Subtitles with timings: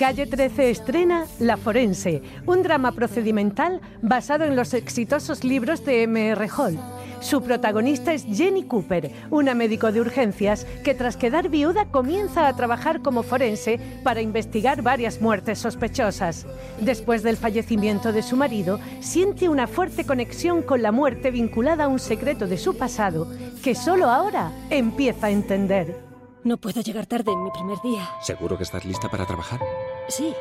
[0.00, 6.48] Calle 13 estrena La Forense, un drama procedimental basado en los exitosos libros de M.R.
[6.56, 6.78] Hall.
[7.20, 12.56] Su protagonista es Jenny Cooper, una médico de urgencias que tras quedar viuda comienza a
[12.56, 16.46] trabajar como forense para investigar varias muertes sospechosas.
[16.80, 21.88] Después del fallecimiento de su marido, siente una fuerte conexión con la muerte vinculada a
[21.88, 23.30] un secreto de su pasado
[23.62, 26.09] que solo ahora empieza a entender.
[26.44, 28.08] No puedo llegar tarde en mi primer día.
[28.22, 29.60] ¿Seguro que estás lista para trabajar?
[30.08, 30.34] Sí.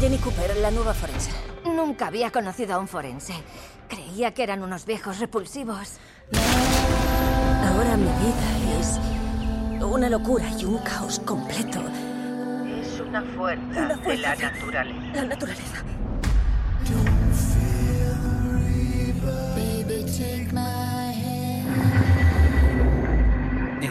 [0.00, 1.30] Jenny Cooper, la nueva forense.
[1.64, 3.34] Nunca había conocido a un forense.
[3.88, 5.98] Creía que eran unos viejos repulsivos.
[7.68, 8.98] Ahora mi vida es
[9.84, 11.80] una locura y un caos completo.
[12.80, 14.34] Es una fuerza, Una de fuerza.
[14.36, 15.12] la naturaleza.
[15.14, 15.84] La naturaleza.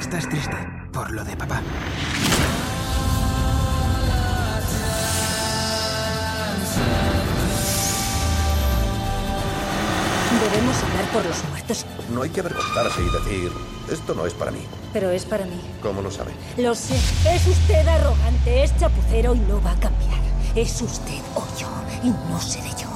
[0.01, 0.57] Estás triste
[0.91, 1.61] por lo de papá.
[10.41, 13.51] Debemos hablar por los muertos, No hay que avergonzarse y decir,
[13.91, 14.59] esto no es para mí.
[14.93, 15.59] pero es para mí.
[15.81, 16.31] ¿Cómo lo sabe?
[16.57, 16.95] Lo sé.
[16.95, 20.19] Es usted arrogante, es chapucero y no va a cambiar.
[20.55, 21.67] Es usted o yo,
[22.03, 22.89] y no seré yo.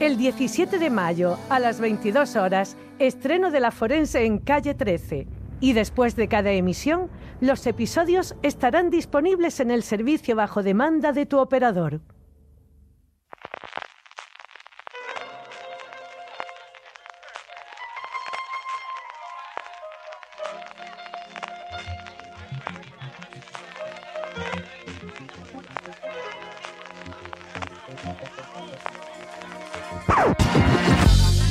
[0.00, 5.26] El 17 de mayo, a las 22 horas, estreno de La Forense en Calle 13.
[5.64, 7.08] Y después de cada emisión,
[7.40, 12.02] los episodios estarán disponibles en el servicio bajo demanda de tu operador.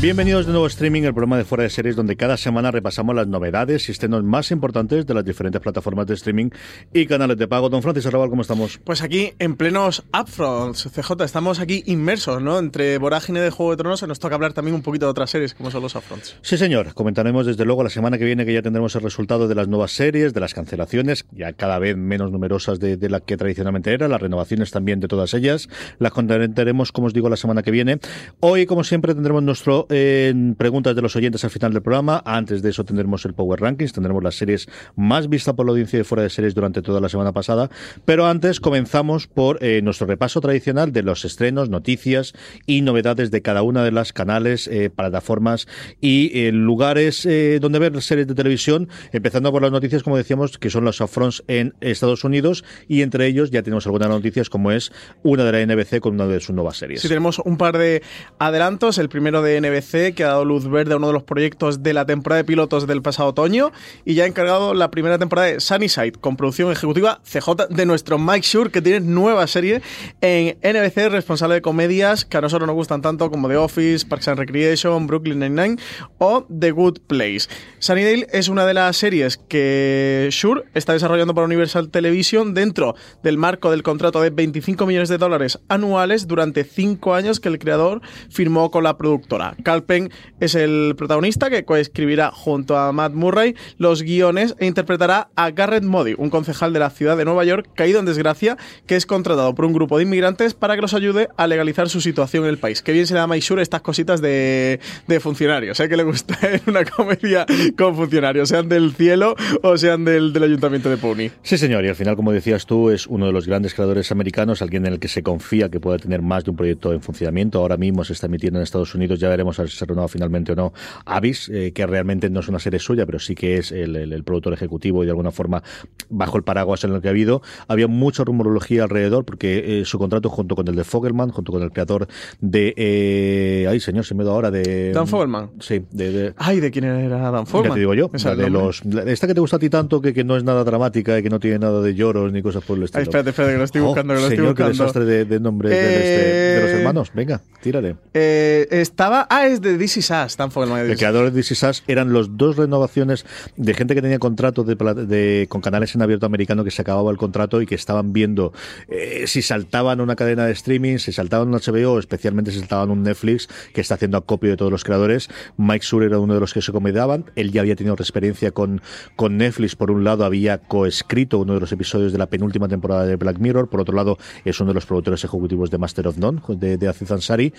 [0.03, 3.15] Bienvenidos de nuevo a Streaming, el programa de Fuera de Series, donde cada semana repasamos
[3.15, 6.49] las novedades y estrenos más importantes de las diferentes plataformas de streaming
[6.91, 7.69] y canales de pago.
[7.69, 8.81] Don Francis Arrabal, ¿cómo estamos?
[8.83, 12.59] Pues aquí en plenos upfronts, CJ, estamos aquí inmersos, ¿no?
[12.59, 15.29] Entre vorágine de Juego de Tronos, se nos toca hablar también un poquito de otras
[15.29, 16.35] series, como son los upfronts.
[16.41, 16.93] Sí, señor.
[16.93, 19.93] Comentaremos desde luego la semana que viene que ya tendremos el resultado de las nuevas
[19.93, 24.09] series, de las cancelaciones, ya cada vez menos numerosas de, de la que tradicionalmente era,
[24.09, 25.69] las renovaciones también de todas ellas.
[25.99, 27.99] Las comentaremos, como os digo, la semana que viene.
[28.41, 32.21] Hoy, como siempre, tendremos nuestro eh, preguntas de los oyentes al final del programa.
[32.25, 35.99] Antes de eso tendremos el Power Rankings, tendremos las series más vistas por la audiencia
[35.99, 37.69] de fuera de series durante toda la semana pasada.
[38.05, 42.33] Pero antes comenzamos por eh, nuestro repaso tradicional de los estrenos, noticias
[42.65, 45.67] y novedades de cada una de las canales, eh, plataformas
[46.01, 47.27] y eh, lugares
[47.61, 51.43] donde ver series de televisión, empezando por las noticias, como decíamos, que son los upfronts
[51.47, 54.91] en Estados Unidos y entre ellos ya tenemos algunas noticias como es
[55.23, 57.01] una de la NBC con una de sus nuevas series.
[57.01, 58.01] Sí, tenemos un par de
[58.39, 58.97] adelantos.
[58.97, 61.93] El primero de NBC, que ha dado luz verde a uno de los proyectos de
[61.93, 63.71] la temporada de pilotos del pasado otoño
[64.05, 68.17] y ya ha encargado la primera temporada de Sunnyside, con producción ejecutiva CJ de nuestro
[68.17, 69.81] Mike Shure, que tiene nueva serie
[70.21, 74.29] en NBC, responsable de comedias que a nosotros nos gustan tanto como The Office, Parks
[74.29, 75.77] and Recreation, Brooklyn Nine-Nine
[76.17, 77.49] o The Good Place.
[77.79, 83.37] Sunnydale es una de las series que Shure está desarrollando para Universal Television dentro del
[83.37, 88.01] marco del contrato de 25 millones de dólares anuales durante cinco años que el creador
[88.29, 89.55] firmó con la productora.
[89.73, 95.49] Calpen es el protagonista que coescribirá junto a Matt Murray los guiones e interpretará a
[95.49, 99.07] Garrett Modi, un concejal de la ciudad de Nueva York caído en desgracia que es
[99.07, 102.51] contratado por un grupo de inmigrantes para que los ayude a legalizar su situación en
[102.51, 102.83] el país.
[102.83, 105.89] Qué bien se le da a estas cositas de, de funcionarios, ¿eh?
[105.89, 110.89] que le gusta una comedia con funcionarios, sean del cielo o sean del, del ayuntamiento
[110.89, 111.31] de Pony.
[111.41, 114.61] Sí, señor, y al final, como decías tú, es uno de los grandes creadores americanos,
[114.61, 117.59] alguien en el que se confía que pueda tener más de un proyecto en funcionamiento.
[117.59, 120.51] Ahora mismo se está emitiendo en Estados Unidos, ya veremos a si se renueva finalmente
[120.51, 120.73] o no.
[121.05, 124.13] Avis, eh, que realmente no es una serie suya, pero sí que es el, el-
[124.13, 125.63] el productor ejecutivo y de alguna forma
[126.09, 127.41] bajo el paraguas en el que ha habido.
[127.67, 131.61] Había mucha rumorología alrededor porque eh, su contrato junto con el de Fogelman, junto con
[131.63, 132.07] el creador
[132.39, 132.73] de...
[132.77, 134.91] Eh, ay, señor, se me da ahora de...
[134.91, 135.51] Dan Fogelman.
[135.59, 136.11] Sí, de...
[136.11, 137.71] de ay, ¿de quién era Dan Fogelman?
[137.71, 138.09] Ya te digo yo.
[138.09, 141.17] de los, esta que te gusta a ti tanto que, que, no es nada dramática
[141.17, 142.99] y que no tiene nada de lloros ni cosas por el estilo.
[142.99, 144.71] Ay, espérate, espérate, que lo estoy Oh, buscando, que lo señor, estoy buscando.
[144.71, 147.11] qué desastre de, de nombres de, este- de los hermanos.
[147.13, 147.95] Venga, tírale.
[148.13, 149.27] Estaba...
[149.29, 150.89] Ah, es de Is Us, Dan Fogelman.
[150.89, 153.25] El creador de Is Us eran los dos renovaciones
[153.57, 157.09] de gente que tenía contrato de, de- con canales en abierto americano que se acababa
[157.11, 158.53] el contrato y que estaban viendo
[158.87, 163.03] eh, si saltaban una cadena de streaming, si saltaban un HBO, especialmente si saltaban un
[163.03, 165.29] Netflix que está haciendo acopio de todos los creadores.
[165.57, 167.25] Mike Sur era uno de los que se comedaban.
[167.35, 168.81] Él ya había tenido experiencia con,
[169.15, 169.75] con Netflix.
[169.75, 173.39] Por un lado, había coescrito uno de los episodios de la penúltima temporada de Black
[173.39, 173.69] Mirror.
[173.69, 176.87] Por otro lado, es uno de los productores ejecutivos de Master of None, de, de
[176.87, 177.53] Aziz Ansari.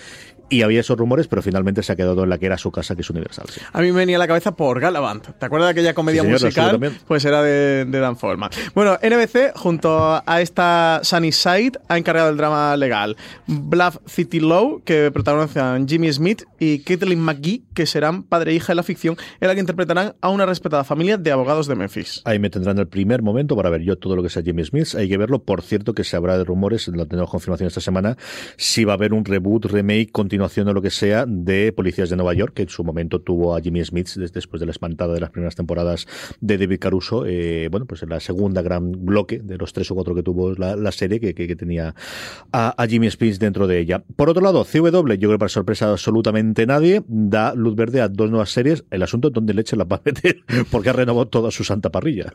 [0.51, 2.95] Y había esos rumores, pero finalmente se ha quedado en la que era su casa,
[2.95, 3.47] que es Universal.
[3.49, 3.61] sí.
[3.73, 5.25] A mí me venía a la cabeza por Galavant.
[5.39, 7.01] ¿Te acuerdas de aquella comedia Sí, señor, la musical?
[7.07, 8.51] Pues era de, de Dan Fogelman.
[8.75, 13.17] Bueno, NBC, junto a esta Sunny Side, ha encargado el drama legal
[13.47, 18.73] Bluff City Law, que protagonizan Jimmy Smith y Caitlin McGee, que serán padre e hija
[18.73, 22.23] en la ficción, en la que interpretarán a una respetada familia de abogados de Memphis.
[22.25, 24.95] Ahí me tendrán el primer momento para ver yo todo lo que sea Jimmy Smith.
[24.95, 25.43] Hay que verlo.
[25.43, 28.17] Por cierto, que se habrá de rumores, lo tenemos confirmación esta semana,
[28.57, 32.17] si va a haber un reboot, remake, continuación o lo que sea de Policías de
[32.17, 35.15] Nueva York, que en su momento tuvo a Jimmy Smith des- después de la espantada
[35.15, 36.07] de las primeras temporadas
[36.41, 37.25] de David Caruso.
[37.27, 40.53] eh, bueno, pues en la segunda gran bloque de los tres o cuatro que tuvo
[40.55, 41.95] la, la serie que, que- tenía
[42.53, 44.03] a, Jimmy Smith dentro de ella.
[44.17, 48.09] Por otro lado, CW, yo creo para sorpresa de absolutamente nadie, da luz verde a
[48.09, 48.85] dos nuevas series.
[48.91, 50.03] El asunto es dónde leche la va a
[50.71, 52.33] porque ha renovado toda su santa parrilla.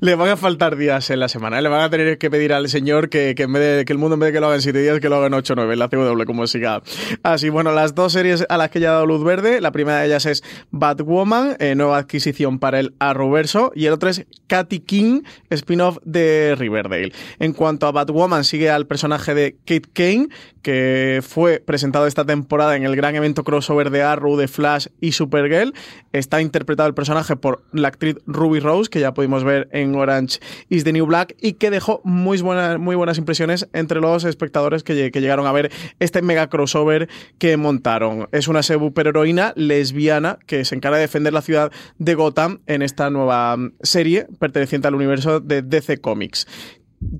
[0.00, 1.58] Le van a faltar días en la semana.
[1.58, 1.62] ¿eh?
[1.62, 3.98] Le van a tener que pedir al señor que, que en vez de que el
[3.98, 5.52] mundo en vez de que lo haga en 7 días, que lo haga en 8
[5.52, 6.82] o 9, en la CW, como siga.
[7.22, 9.98] Así, bueno, las dos series a las que ya ha dado luz verde, la primera
[9.98, 14.80] de ellas es Batwoman, eh, nueva adquisición para el Arrowverso, y el otro es Katy
[14.80, 17.12] King, spin-off de Riverdale.
[17.38, 20.28] En cuanto a Batwoman, sigue al personaje de Kate Kane,
[20.64, 25.12] que fue presentado esta temporada en el gran evento crossover de Arrow, de Flash y
[25.12, 25.72] Supergirl.
[26.12, 30.40] Está interpretado el personaje por la actriz Ruby Rose, que ya pudimos ver en Orange
[30.68, 34.82] is the New Black, y que dejó muy, buena- muy buenas impresiones entre los espectadores
[34.82, 35.70] que llegaron a ver
[36.00, 37.08] este mega crossover
[37.38, 38.28] que montaron.
[38.32, 43.10] Es una superheroína lesbiana que se encarga de defender la ciudad de Gotham en esta
[43.10, 46.46] nueva mm, serie perteneciente al universo de DC Comics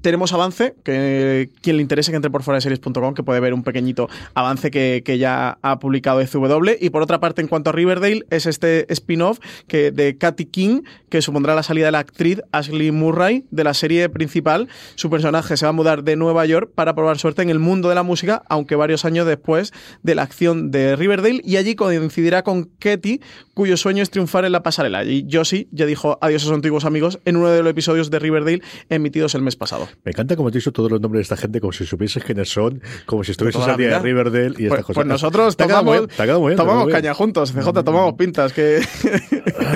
[0.03, 3.55] tenemos avance, que quien le interese que entre por fuera de series.com, que puede ver
[3.55, 6.73] un pequeñito avance que, que ya ha publicado CW.
[6.81, 9.39] Y por otra parte, en cuanto a Riverdale, es este spin-off
[9.69, 14.09] de Katy King, que supondrá la salida de la actriz Ashley Murray de la serie
[14.09, 14.69] principal.
[14.95, 17.89] Su personaje se va a mudar de Nueva York para probar suerte en el mundo
[17.89, 19.73] de la música, aunque varios años después
[20.03, 23.21] de la acción de Riverdale, y allí coincidirá con Katy,
[23.55, 25.05] cuyo sueño es triunfar en la pasarela.
[25.05, 28.19] Y Josie ya dijo adiós a sus antiguos amigos en uno de los episodios de
[28.19, 29.74] Riverdale emitidos el mes pasado.
[30.05, 32.49] Me encanta como has dicho todos los nombres de esta gente como si supieses quiénes
[32.51, 33.99] son, como si estuvieses al día de.
[34.01, 34.95] Riverdale y estas Pues, cosas.
[34.95, 36.97] pues nosotros Te tomamos, muy bien, te bien, te tomamos bien.
[37.01, 38.81] caña juntos, CJ, tomamos pintas, que...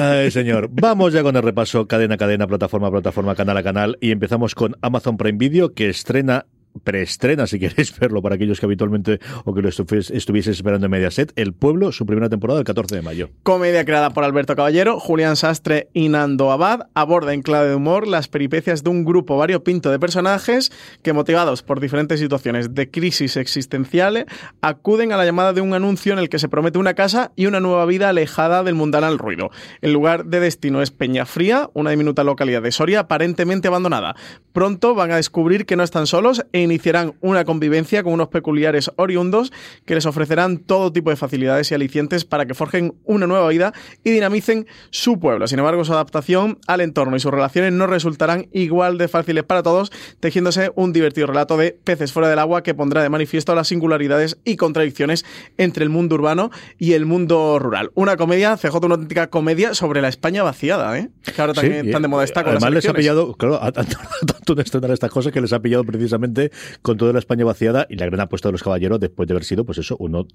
[0.01, 0.69] Ay, señor.
[0.71, 4.11] Vamos ya con el repaso cadena a cadena, plataforma a plataforma, canal a canal y
[4.11, 6.47] empezamos con Amazon Prime Video que estrena
[6.85, 10.91] preestrena, si queréis verlo, para aquellos que habitualmente o que lo estuvies- estuvieseis esperando en
[10.91, 13.31] Mediaset, El Pueblo, su primera temporada el 14 de mayo.
[13.43, 18.07] Comedia creada por Alberto Caballero, Julián Sastre y Nando Abad aborda en clave de humor
[18.07, 20.71] las peripecias de un grupo variopinto de personajes
[21.03, 24.27] que, motivados por diferentes situaciones de crisis existenciales,
[24.61, 27.47] acuden a la llamada de un anuncio en el que se promete una casa y
[27.47, 29.51] una nueva vida alejada del mundanal ruido.
[29.81, 34.15] El lugar de destino es Peñafría, una diminuta localidad de Soria aparentemente abandonada.
[34.53, 39.53] Pronto van a descubrir que no están solos iniciarán una convivencia con unos peculiares oriundos
[39.85, 43.73] que les ofrecerán todo tipo de facilidades y alicientes para que forjen una nueva vida
[44.05, 45.47] y dinamicen su pueblo.
[45.47, 49.63] Sin embargo, su adaptación al entorno y sus relaciones no resultarán igual de fáciles para
[49.63, 49.91] todos,
[50.21, 54.39] tejiéndose un divertido relato de peces fuera del agua que pondrá de manifiesto las singularidades
[54.45, 55.25] y contradicciones
[55.57, 57.91] entre el mundo urbano y el mundo rural.
[57.95, 61.11] Una comedia, CJ, una auténtica comedia sobre la España vaciada, ¿eh?
[61.35, 63.57] Que ahora también Sí, tan de moda está con Además las les ha pillado, claro,
[63.57, 66.48] a- a- tanto en estrenar estas cosas que les ha pillado precisamente
[66.83, 69.45] con toda la España vaciada y la gran apuesta de los caballeros después de haber
[69.45, 70.27] sido, pues eso, uno,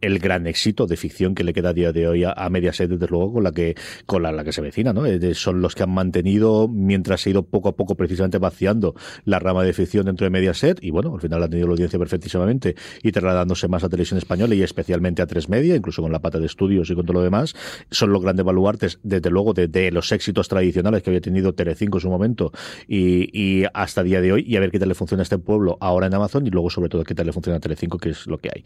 [0.00, 2.88] el gran éxito de ficción que le queda a día de hoy a, a Mediaset,
[2.90, 3.74] desde luego, con la que,
[4.06, 5.06] con la, que se vecina, ¿no?
[5.06, 8.94] Eh, Son los que han mantenido, mientras se ha ido poco a poco precisamente vaciando
[9.24, 11.98] la rama de ficción dentro de Mediaset, y bueno, al final ha tenido la audiencia
[11.98, 16.20] perfectísimamente y trasladándose más a televisión española y especialmente a tres media, incluso con la
[16.20, 17.54] pata de estudios y con todo lo demás,
[17.90, 22.02] son los grandes baluartes, desde luego, de, los éxitos tradicionales que había tenido Telecinco en
[22.02, 22.52] su momento
[22.88, 25.38] y, y hasta día de hoy y a ver qué tal le funciona a este
[25.38, 28.10] pueblo ahora en Amazon y luego sobre todo qué tal le funciona a Telecinco, que
[28.10, 28.64] es lo que hay.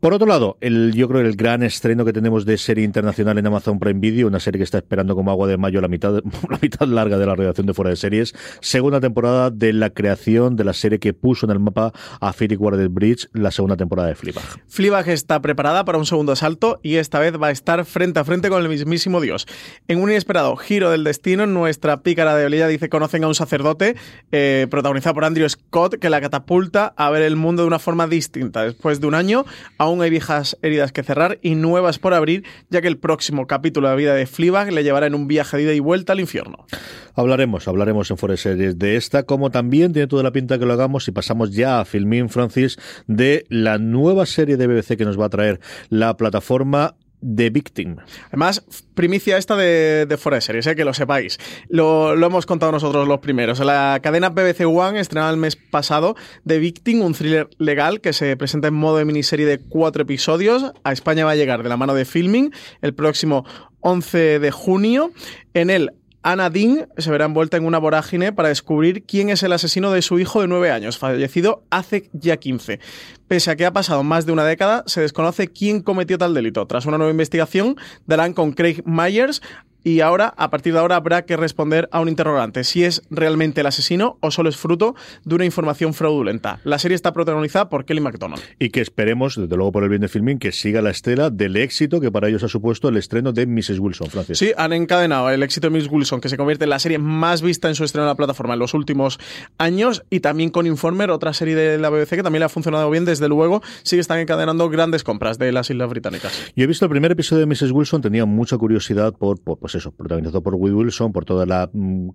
[0.00, 3.46] Por otro lado, el, yo creo el gran estreno que tenemos de serie internacional en
[3.46, 6.12] Amazon Prime Video, una serie que está esperando como agua de mayo la mitad,
[6.50, 10.56] la mitad larga de la redacción de Fuera de Series, segunda temporada de la creación
[10.56, 14.14] de la serie que puso en el mapa a Warded Bridge, la segunda temporada de
[14.14, 14.44] Fleabag.
[14.68, 18.24] Fleabag está preparada para un segundo asalto y esta vez va a estar frente a
[18.24, 19.46] frente con el mismísimo Dios.
[19.88, 23.96] En un inesperado giro del destino, nuestra pícara de Olilla dice conocen a un sacerdote
[24.30, 28.06] eh, protagonizado por Andrew Scott que la catapulta a ver el mundo de una forma
[28.06, 28.62] distinta.
[28.62, 29.44] Después de un año,
[29.78, 33.88] aún hay viejas heridas que cerrar y nuevas por abrir, ya que el próximo capítulo
[33.88, 36.20] de la vida de Fleabag le llevará en un viaje de ida y vuelta al
[36.20, 36.66] infierno.
[37.14, 40.72] Hablaremos, hablaremos en Forest Series de esta, como también tiene toda la pinta que lo
[40.72, 45.18] hagamos y pasamos ya a Filmin Francis de la nueva serie de BBC que nos
[45.20, 47.96] va a traer la plataforma The Victim.
[48.28, 48.64] Además,
[48.94, 51.38] primicia esta de, de Fuera Series, que lo sepáis.
[51.68, 53.60] Lo, lo, hemos contado nosotros los primeros.
[53.60, 58.36] La cadena BBC One estrenó el mes pasado The Victim, un thriller legal que se
[58.36, 60.72] presenta en modo de miniserie de cuatro episodios.
[60.84, 63.44] A España va a llegar de la mano de Filming el próximo
[63.80, 65.12] 11 de junio.
[65.54, 69.52] En él Anna Dean se verá envuelta en una vorágine para descubrir quién es el
[69.52, 72.78] asesino de su hijo de nueve años, fallecido hace ya 15.
[73.26, 76.66] Pese a que ha pasado más de una década, se desconoce quién cometió tal delito.
[76.66, 77.76] Tras una nueva investigación,
[78.06, 79.42] darán con Craig Myers
[79.84, 83.60] y ahora, a partir de ahora, habrá que responder a un interrogante, si es realmente
[83.60, 86.60] el asesino o solo es fruto de una información fraudulenta.
[86.64, 88.42] La serie está protagonizada por Kelly MacDonald.
[88.58, 91.56] Y que esperemos, desde luego por el bien de filming, que siga la estela del
[91.56, 93.78] éxito que para ellos ha supuesto el estreno de Mrs.
[93.78, 94.38] Wilson, Francis.
[94.38, 95.88] Sí, han encadenado el éxito de Mrs.
[95.90, 98.54] Wilson, que se convierte en la serie más vista en su estreno en la plataforma
[98.54, 99.18] en los últimos
[99.58, 102.88] años, y también con Informer, otra serie de la BBC que también le ha funcionado
[102.90, 106.52] bien, desde luego, sí que están encadenando grandes compras de las Islas Británicas.
[106.54, 107.72] Yo he visto el primer episodio de Mrs.
[107.72, 111.44] Wilson, tenía mucha curiosidad por, por pues eso, protagonizado por Will Wilson, por todo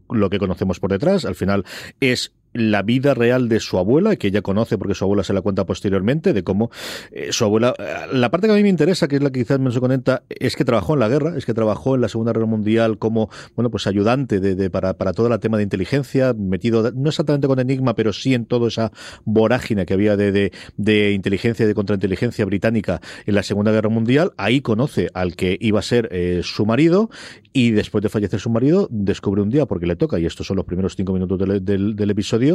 [0.09, 1.25] lo que conocemos por detrás.
[1.25, 1.65] Al final
[1.99, 5.41] es la vida real de su abuela, que ella conoce porque su abuela se la
[5.41, 6.71] cuenta posteriormente, de cómo
[7.11, 7.73] eh, su abuela...
[8.11, 10.55] La parte que a mí me interesa, que es la que quizás menos conecta, es
[10.55, 13.69] que trabajó en la guerra, es que trabajó en la Segunda Guerra Mundial como, bueno,
[13.69, 17.59] pues ayudante de, de para, para todo el tema de inteligencia, metido, no exactamente con
[17.59, 18.91] Enigma, pero sí en toda esa
[19.25, 23.89] vorágine que había de, de, de inteligencia y de contrainteligencia británica en la Segunda Guerra
[23.89, 24.31] Mundial.
[24.37, 27.09] Ahí conoce al que iba a ser eh, su marido
[27.53, 30.57] y después de fallecer su marido, descubre un día, porque le toca, y estos son
[30.57, 32.46] los primeros cinco minutos del, del, del episodio,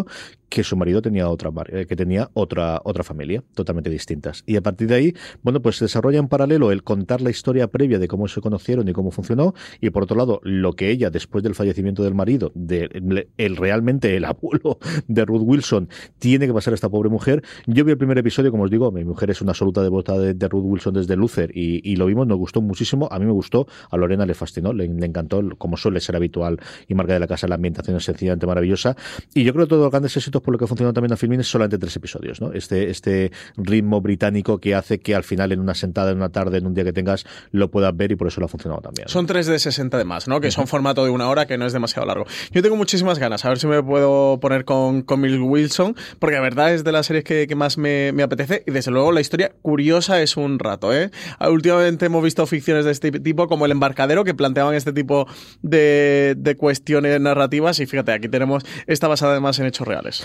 [0.52, 1.50] que su marido tenía otra
[1.88, 4.44] que tenía otra otra familia totalmente distintas.
[4.46, 7.68] Y a partir de ahí bueno pues se desarrolla en paralelo el contar la historia
[7.68, 9.54] previa de cómo se conocieron y cómo funcionó.
[9.80, 14.14] Y por otro lado lo que ella después del fallecimiento del marido de el realmente
[14.14, 17.42] el abuelo de Ruth Wilson tiene que pasar a esta pobre mujer.
[17.66, 20.48] Yo vi el primer episodio como os digo mi mujer es una absoluta devota de,
[20.48, 23.08] Ruth Wilson desde Luther y, y, lo vimos nos gustó muchísimo.
[23.10, 26.60] A mí me gustó a Lorena le fascinó le, le encantó como suele ser habitual
[26.88, 28.96] y marca de la casa la ambientación es sencillamente maravillosa.
[29.32, 31.16] Y yo creo que todo lo grandes éxitos por lo que ha funcionado también a
[31.16, 32.52] Filmin es solamente tres episodios, ¿no?
[32.52, 36.58] Este, este ritmo británico que hace que al final en una sentada, en una tarde,
[36.58, 39.06] en un día que tengas, lo puedas ver y por eso lo ha funcionado también.
[39.06, 39.12] ¿no?
[39.12, 40.40] Son tres de 60 de más, ¿no?
[40.40, 40.54] Que uh -huh.
[40.54, 42.26] son formato de una hora que no es demasiado largo.
[42.50, 46.36] Yo tengo muchísimas ganas, a ver si me puedo poner con, con Mill Wilson, porque
[46.36, 49.12] la verdad es de las series que, que más me, me, apetece y desde luego
[49.12, 51.10] la historia curiosa es un rato, ¿eh?
[51.40, 55.26] Últimamente hemos visto ficciones de este tipo como El embarcadero que planteaban este tipo
[55.62, 60.24] de, de cuestiones narrativas y fíjate, aquí tenemos, esta basada además hechos reales.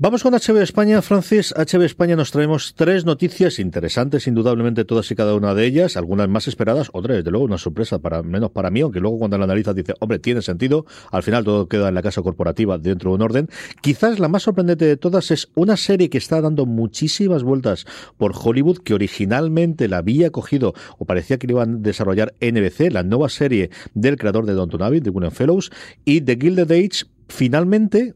[0.00, 1.52] Vamos con HB España, Francis.
[1.56, 6.28] HB España nos traemos tres noticias interesantes, indudablemente todas y cada una de ellas, algunas
[6.28, 9.44] más esperadas, otras desde luego una sorpresa para menos para mí, aunque luego cuando la
[9.44, 13.16] analizas dice, hombre, tiene sentido, al final todo queda en la casa corporativa dentro de
[13.16, 13.48] un orden.
[13.80, 17.84] Quizás la más sorprendente de todas es una serie que está dando muchísimas vueltas
[18.18, 22.92] por Hollywood, que originalmente la había cogido o parecía que le iban a desarrollar NBC,
[22.92, 25.72] la nueva serie del creador de Downton Abbey, de William Fellows,
[26.04, 28.14] y The Gilded Age finalmente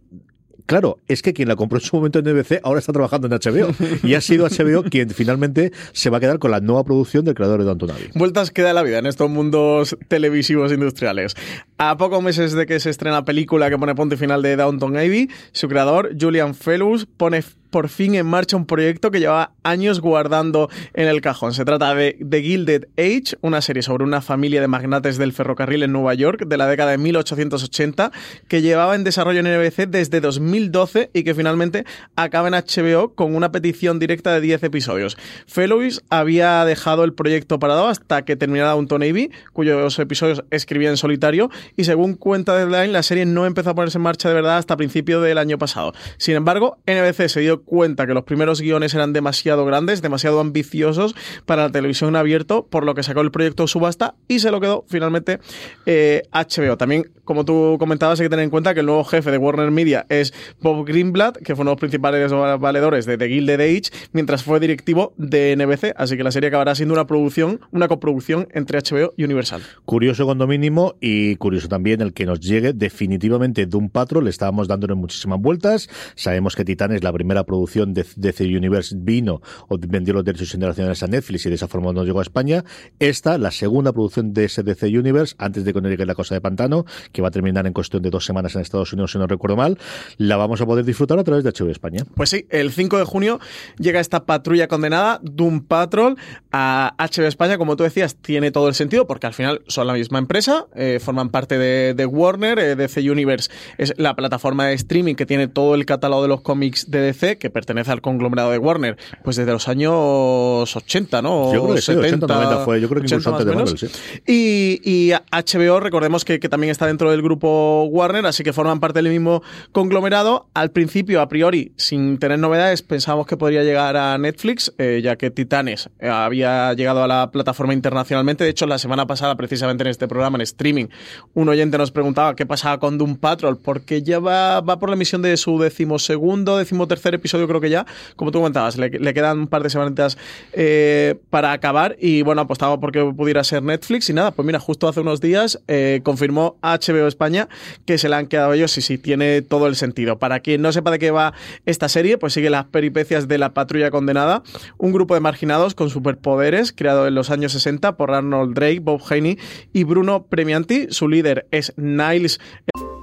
[0.72, 3.34] Claro, es que quien la compró en su momento en NBC ahora está trabajando en
[3.34, 3.74] HBO.
[4.08, 7.34] Y ha sido HBO quien finalmente se va a quedar con la nueva producción del
[7.34, 8.10] creador de Abbey.
[8.14, 11.36] Vueltas queda la vida en estos mundos televisivos industriales.
[11.76, 14.96] A pocos meses de que se estrena la película que pone punto final de Downton
[14.96, 20.00] Abbey, su creador, Julian Fellows, pone por fin en marcha un proyecto que llevaba años
[20.00, 21.54] guardando en el cajón.
[21.54, 25.82] Se trata de The Gilded Age, una serie sobre una familia de magnates del ferrocarril
[25.82, 28.12] en Nueva York de la década de 1880
[28.46, 33.34] que llevaba en desarrollo en NBC desde 2012 y que finalmente acaba en HBO con
[33.34, 35.16] una petición directa de 10 episodios.
[35.46, 40.98] Fellows había dejado el proyecto parado hasta que terminara Downton Abbey, cuyos episodios escribía en
[40.98, 44.58] solitario y según cuenta Deadline, la serie no empezó a ponerse en marcha de verdad
[44.58, 45.94] hasta principio del año pasado.
[46.18, 51.14] Sin embargo, NBC se dio cuenta que los primeros guiones eran demasiado grandes, demasiado ambiciosos
[51.46, 54.84] para la televisión abierto, por lo que sacó el proyecto subasta y se lo quedó
[54.88, 55.38] finalmente
[55.86, 56.76] eh, HBO.
[56.76, 59.70] También, como tú comentabas, hay que tener en cuenta que el nuevo jefe de Warner
[59.70, 63.90] Media es Bob Greenblatt, que fue uno de los principales valedores de The Gilded Age,
[64.12, 68.48] mientras fue directivo de NBC, así que la serie acabará siendo una producción, una coproducción
[68.52, 69.62] entre HBO y Universal.
[69.84, 74.68] Curioso cuando mínimo y curioso también el que nos llegue definitivamente Doom Patrol, le estábamos
[74.68, 79.76] dándole muchísimas vueltas, sabemos que Titan es la primera producción de DC Universe vino o
[79.78, 82.64] vendió los derechos internacionales a Netflix y de esa forma nos llegó a España.
[82.98, 86.86] Esta, la segunda producción de SDC Universe, antes de que llegue la cosa de Pantano,
[87.12, 89.56] que va a terminar en cuestión de dos semanas en Estados Unidos, si no recuerdo
[89.56, 89.78] mal,
[90.16, 92.04] la vamos a poder disfrutar a través de HBO España.
[92.14, 93.38] Pues sí, el 5 de junio
[93.78, 96.16] llega esta patrulla condenada, Doom Patrol,
[96.52, 97.58] a HBO España.
[97.58, 101.00] Como tú decías, tiene todo el sentido porque al final son la misma empresa, eh,
[101.02, 105.74] forman parte de, Warner, eh, DC Universe es la plataforma de streaming que tiene todo
[105.74, 109.50] el catálogo de los cómics de DC, que pertenece al conglomerado de Warner, pues desde
[109.50, 111.52] los años 80, ¿no?
[111.52, 113.88] Yo creo que 70, 90 fue, yo creo que incluso antes de Marvel, sí.
[114.24, 119.02] Y, HBO, recordemos que, que también está dentro del grupo Warner, así que forman parte
[119.02, 120.46] del mismo conglomerado.
[120.54, 125.16] Al principio, a priori, sin tener novedades, pensábamos que podría llegar a Netflix, eh, ya
[125.16, 128.44] que Titanes eh, había llegado a la plataforma internacionalmente.
[128.44, 130.86] De hecho, la semana pasada, precisamente en este programa, en streaming,
[131.34, 134.94] un oyente nos preguntaba qué pasaba con Doom Patrol, porque ya va, va por la
[134.94, 137.86] emisión de su decimosegundo, decimotercer episodio, creo que ya,
[138.16, 140.18] como tú comentabas, le, quedan un par de semanitas
[140.52, 144.88] eh, para acabar y bueno, apostaba porque pudiera ser Netflix y nada, pues mira, justo
[144.88, 145.60] hace unos días
[146.02, 147.48] confirmó HBO España
[147.86, 150.18] que se le han quedado ellos y sí, tiene todo el sentido.
[150.18, 151.34] Para quien no sepa de qué va
[151.66, 154.42] esta serie, pues sigue las peripecias de la patrulla condenada,
[154.78, 159.02] un grupo de marginados con superpoderes creado en los años 60 por Arnold Drake, Bob
[159.08, 159.38] Haney
[159.72, 160.88] y Bruno Premianti.
[160.90, 162.40] Su líder es Niles.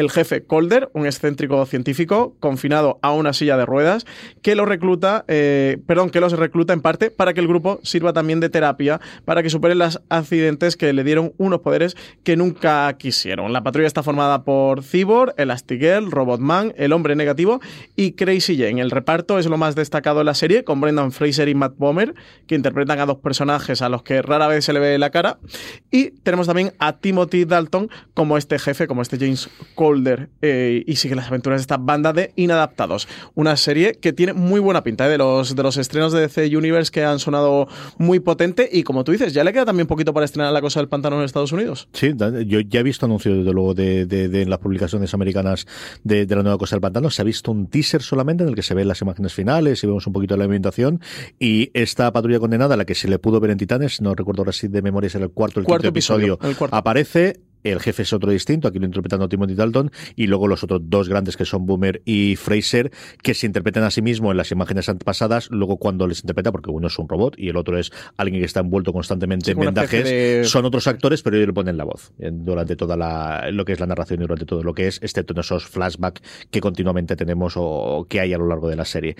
[0.00, 4.06] el jefe Calder, un excéntrico científico confinado a una silla de ruedas,
[4.42, 8.12] que lo recluta, eh, perdón, que los recluta en parte para que el grupo sirva
[8.12, 12.92] también de terapia para que superen los accidentes que le dieron unos poderes que nunca
[12.94, 13.52] quisieron.
[13.52, 17.60] La patrulla está formada por Cyborg, Elastigirl, Robotman, el hombre negativo
[17.94, 18.80] y Crazy Jane.
[18.80, 22.14] El reparto es lo más destacado de la serie, con Brendan Fraser y Matt Bomer,
[22.46, 25.38] que interpretan a dos personajes a los que rara vez se le ve la cara.
[25.90, 29.89] Y tenemos también a Timothy Dalton como este jefe, como este James Cole
[30.42, 33.08] eh, y sigue las aventuras de esta banda de inadaptados.
[33.34, 35.10] Una serie que tiene muy buena pinta ¿eh?
[35.10, 39.04] de, los, de los estrenos de DC Universe que han sonado muy potente y como
[39.04, 41.52] tú dices, ya le queda también poquito para estrenar la cosa del pantano en Estados
[41.52, 41.88] Unidos.
[41.92, 42.12] Sí,
[42.46, 45.66] yo ya he visto anuncios desde luego de, de, las publicaciones americanas
[46.04, 47.10] de, la nueva cosa del pantano.
[47.10, 49.86] Se ha visto un teaser solamente en el que se ven las imágenes finales y
[49.86, 51.00] vemos un poquito de la ambientación
[51.38, 54.52] y esta patrulla condenada, la que se le pudo ver en Titanes, no recuerdo ahora
[54.52, 56.38] si de memoria es el cuarto, el cuarto episodio,
[56.70, 60.80] aparece el jefe es otro distinto, aquí lo interpretando Timothy Dalton, y luego los otros
[60.84, 62.90] dos grandes que son Boomer y Fraser,
[63.22, 66.70] que se interpretan a sí mismos en las imágenes pasadas, luego cuando les interpreta, porque
[66.70, 70.48] uno es un robot y el otro es alguien que está envuelto constantemente en vendajes,
[70.48, 73.80] son otros actores, pero ellos le ponen la voz durante toda la, lo que es
[73.80, 77.54] la narración y durante todo lo que es, excepto en esos flashbacks que continuamente tenemos
[77.56, 79.16] o que hay a lo largo de la serie.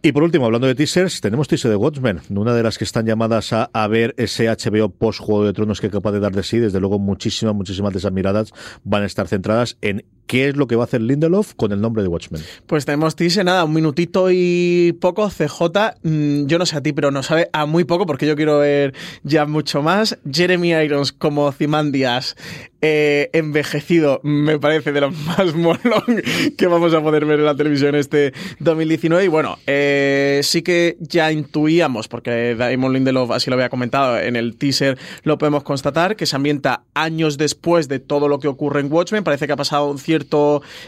[0.00, 3.04] Y por último, hablando de teasers, tenemos teaser de Watchmen, una de las que están
[3.04, 6.44] llamadas a, ver ese HBO post Juego de Tronos que es capaz de dar de
[6.44, 6.58] sí.
[6.58, 8.52] Desde luego, muchísimas, muchísimas de esas miradas
[8.84, 11.80] van a estar centradas en qué es lo que va a hacer Lindelof con el
[11.80, 12.40] nombre de Watchmen.
[12.66, 15.28] Pues tenemos teaser, nada, un minutito y poco.
[15.28, 15.62] CJ,
[16.02, 18.58] mm, yo no sé a ti, pero no sabe a muy poco porque yo quiero
[18.60, 20.18] ver ya mucho más.
[20.30, 22.36] Jeremy Irons como Zimandias
[22.80, 26.22] eh, envejecido me parece de lo más molón
[26.56, 29.24] que vamos a poder ver en la televisión este 2019.
[29.24, 34.36] Y bueno, eh, sí que ya intuíamos, porque Damon Lindelof así lo había comentado en
[34.36, 38.80] el teaser, lo podemos constatar, que se ambienta años después de todo lo que ocurre
[38.80, 39.24] en Watchmen.
[39.24, 40.17] Parece que ha pasado un cierto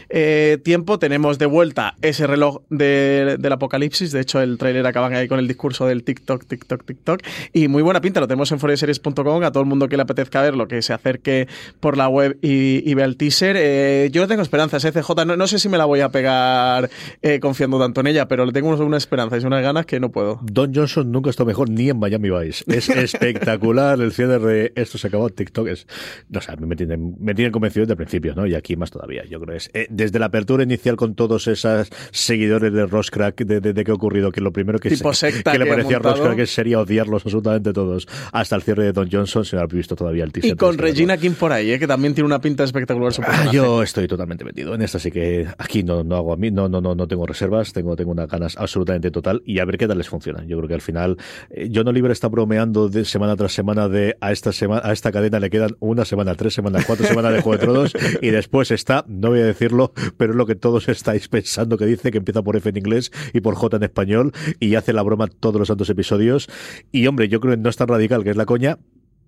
[0.09, 0.99] eh, tiempo.
[0.99, 4.11] Tenemos de vuelta ese reloj del apocalipsis.
[4.11, 7.21] De hecho, el tráiler acaban ahí con el discurso del TikTok, TikTok, TikTok.
[7.53, 9.43] Y muy buena pinta, lo tenemos en foreseries.com.
[9.43, 11.47] A todo el mundo que le apetezca verlo, que se acerque
[11.79, 13.55] por la web y, y vea el teaser.
[13.57, 15.25] Eh, yo no tengo esperanzas, ¿eh, CJ.
[15.25, 16.89] No, sé si me la voy a pegar
[17.21, 20.11] eh, confiando tanto en ella, pero le tengo una esperanza y unas ganas que no
[20.11, 20.39] puedo.
[20.43, 22.63] Don Johnson nunca está mejor ni en Miami Vice.
[22.67, 25.67] Es espectacular el cierre de esto se acabó TikTok.
[25.67, 25.87] Es,
[26.29, 28.45] no sé, me tienen, me tienen convencido desde el principio, ¿no?
[28.45, 29.20] Y aquí más todavía.
[29.29, 33.73] Yo creo es desde la apertura inicial con todos esos seguidores de Roscrack, de, de,
[33.73, 37.23] de qué ha ocurrido, que lo primero que, que, le parecía a Roscrack sería odiarlos
[37.25, 40.51] absolutamente todos, hasta el cierre de Don Johnson, se no ha visto todavía el teaser.
[40.51, 41.79] Y con Regina King por ahí, ¿eh?
[41.79, 43.11] que también tiene una pinta espectacular.
[43.25, 46.51] Ah, yo estoy totalmente metido en esta, así que aquí no, no hago a mí,
[46.51, 49.77] no, no, no, no tengo reservas, tengo, tengo unas ganas absolutamente total y a ver
[49.77, 50.43] qué tal les funciona.
[50.45, 51.17] Yo creo que al final,
[51.49, 54.93] eh, yo no libre está bromeando de semana tras semana de a esta semana, a
[54.93, 58.29] esta cadena le quedan una semana, tres semanas, cuatro semanas de Juego de Tronos y
[58.29, 62.11] después está, no voy a decirlo, pero es lo que todos estáis pensando que dice,
[62.11, 65.27] que empieza por F en inglés y por J en español y hace la broma
[65.27, 66.49] todos los santos episodios.
[66.91, 68.79] Y hombre, yo creo que no es tan radical que es la coña,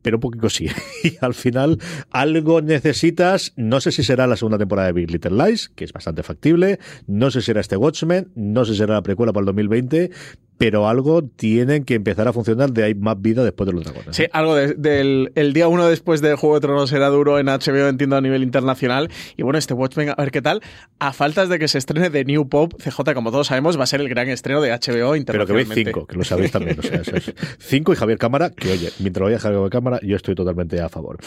[0.01, 0.67] pero un poquito sí.
[1.03, 1.79] Y al final
[2.11, 5.91] algo necesitas, no sé si será la segunda temporada de Big Little Lies, que es
[5.93, 9.41] bastante factible, no sé si será este Watchmen, no sé si será la precuela para
[9.41, 10.11] el 2020,
[10.57, 14.15] pero algo tienen que empezar a funcionar de hay más vida después de los dragones.
[14.15, 17.87] Sí, algo del el día uno después del Juego de Tronos era duro en HBO,
[17.87, 19.09] entiendo, a nivel internacional.
[19.35, 20.61] Y bueno, este Watchmen, a ver qué tal.
[20.99, 23.87] A faltas de que se estrene de New Pop, CJ, como todos sabemos, va a
[23.87, 25.33] ser el gran estreno de HBO internacionalmente.
[25.33, 26.79] Pero que veis cinco, que lo sabéis también.
[26.79, 30.15] O sea, es cinco y Javier Cámara, que oye, mientras lo vaya Javier Cámara, yo
[30.15, 31.17] estoy totalmente a favor.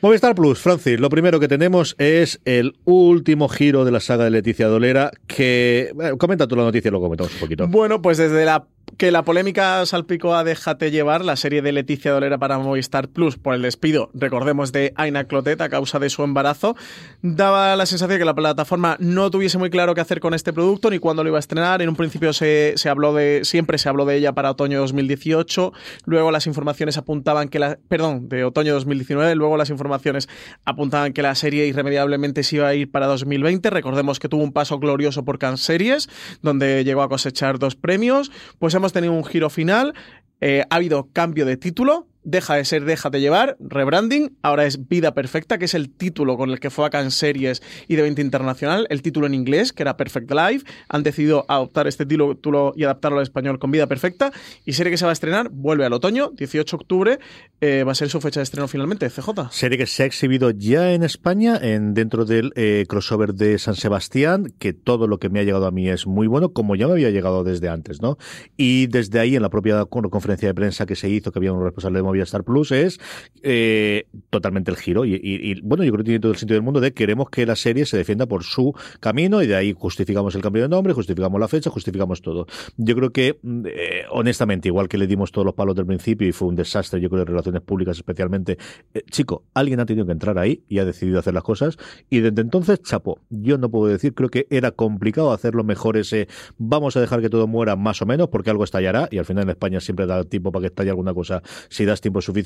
[0.00, 4.30] Movistar Plus, Francis, lo primero que tenemos es el último giro de la saga de
[4.30, 5.92] Leticia Dolera, que...
[5.94, 7.68] Bueno, comenta tú la noticia y lo comentamos un poquito.
[7.68, 8.66] Bueno, pues desde la
[8.96, 13.36] que la polémica salpicó a Déjate llevar, la serie de Leticia Dolera para Movistar Plus
[13.36, 16.76] por el despido, recordemos, de Aina Clotet a causa de su embarazo,
[17.22, 20.52] daba la sensación de que la plataforma no tuviese muy claro qué hacer con este
[20.52, 21.82] producto ni cuándo lo iba a estrenar.
[21.82, 25.72] En un principio se, se habló de, siempre se habló de ella para otoño 2018,
[26.04, 30.28] luego las informaciones apuntaban que la, perdón, de otoño 2019, luego las informaciones
[30.64, 33.70] apuntaban que la serie irremediablemente se iba a ir para 2020.
[33.70, 36.08] Recordemos que tuvo un paso glorioso por Cannes Series,
[36.42, 38.30] donde llegó a cosechar dos premios.
[38.58, 39.94] Pues hemos tenido un giro final,
[40.40, 45.14] eh, ha habido cambio de título, deja de ser Déjate llevar, rebranding, ahora es Vida
[45.14, 48.22] Perfecta, que es el título con el que fue acá en series y de 20
[48.22, 52.84] internacional, el título en inglés, que era Perfect Life, han decidido adoptar este título y
[52.84, 54.32] adaptarlo al español con Vida Perfecta,
[54.64, 57.18] y serie que se va a estrenar, vuelve al otoño, 18 de octubre,
[57.60, 59.50] eh, va a ser su fecha de estreno finalmente, CJ.
[59.50, 63.74] Serie que se ha exhibido ya en España, en, dentro del eh, crossover de San
[63.74, 66.86] Sebastián, que todo lo que me ha llegado a mí es muy bueno, como ya
[66.86, 68.18] me había llegado desde antes, ¿no?
[68.56, 71.62] Y desde ahí, en la propia conferencia de prensa que se hizo, que había un
[71.62, 73.00] responsable de Movistar Plus es
[73.42, 75.04] eh, totalmente el giro.
[75.04, 77.56] Y, bueno, yo creo que tiene todo el sentido del mundo de queremos que la
[77.56, 81.40] serie se defienda por su camino y de ahí justificamos el cambio de nombre, justificamos
[81.40, 82.46] la fecha, justificamos todo.
[82.76, 86.28] Yo creo que, mm, eh, honestamente, igual que le dimos todos los palos del principio
[86.28, 88.58] y fue un desastre, yo creo, de relaciones públicas especialmente,
[88.94, 91.78] eh, chico, alguien ha tenido que entrar ahí y ha decidido hacer las cosas
[92.10, 96.28] y desde entonces, chapo, yo no puedo decir, creo que era complicado hacerlo mejor ese,
[96.58, 99.44] vamos a dejar que todo muera más o menos porque algo estallará y al final
[99.44, 102.42] en España siempre da tiempo para que estalle alguna cosa si das tiempo suficiente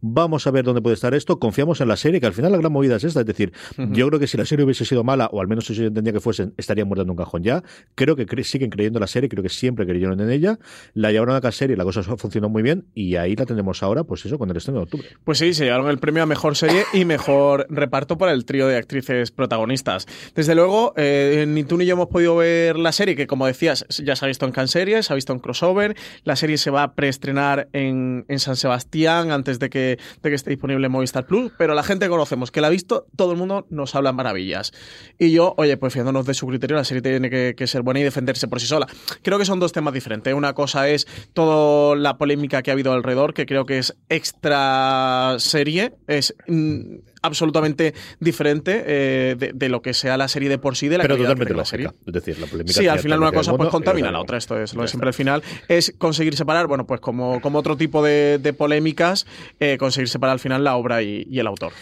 [0.00, 1.38] Vamos a ver dónde puede estar esto.
[1.38, 3.20] Confiamos en la serie, que al final la gran movida es esta.
[3.20, 5.74] Es decir, yo creo que si la serie hubiese sido mala, o al menos si
[5.74, 7.62] yo entendía que fuese, estaría muerta en un cajón ya.
[7.94, 10.58] Creo que siguen creyendo en la serie, creo que siempre creyeron en ella.
[10.94, 14.04] La llevaron a la serie, la cosa funcionó muy bien, y ahí la tenemos ahora,
[14.04, 15.08] pues eso, con el estreno de octubre.
[15.24, 18.68] Pues sí, se llevaron el premio a mejor serie y mejor reparto para el trío
[18.68, 20.06] de actrices protagonistas.
[20.34, 23.86] Desde luego, eh, ni tú ni yo hemos podido ver la serie, que como decías,
[23.88, 25.96] ya se ha visto en Canseries, se ha visto en crossover.
[26.24, 30.34] La serie se va a preestrenar en, en San Sebastián antes de que, de que
[30.34, 33.32] esté disponible en Movistar Plus, pero la gente que conocemos que la ha visto, todo
[33.32, 34.72] el mundo nos habla maravillas.
[35.18, 38.02] Y yo, oye, pues fiándonos de su criterio, la serie tiene que, ser buena y
[38.02, 38.86] defenderse por sí sola.
[39.22, 40.32] Creo que son dos temas diferentes.
[40.34, 45.36] Una cosa es toda la polémica que ha habido alrededor, que creo que es extra
[45.38, 46.34] serie, es...
[46.46, 51.02] Mm, absolutamente diferente eh, de, lo que sea la serie de por sí de la
[51.02, 51.90] Pero totalmente la serie.
[52.06, 52.72] Es decir, la polémica.
[52.72, 54.38] Sí, al final una cosa pues contamina la otra.
[54.38, 55.42] Esto es lo de siempre al final.
[55.68, 59.26] Es conseguir separar, bueno, pues como, como otro tipo de, polémicas,
[59.60, 61.72] eh, conseguir separar al final la obra y el autor.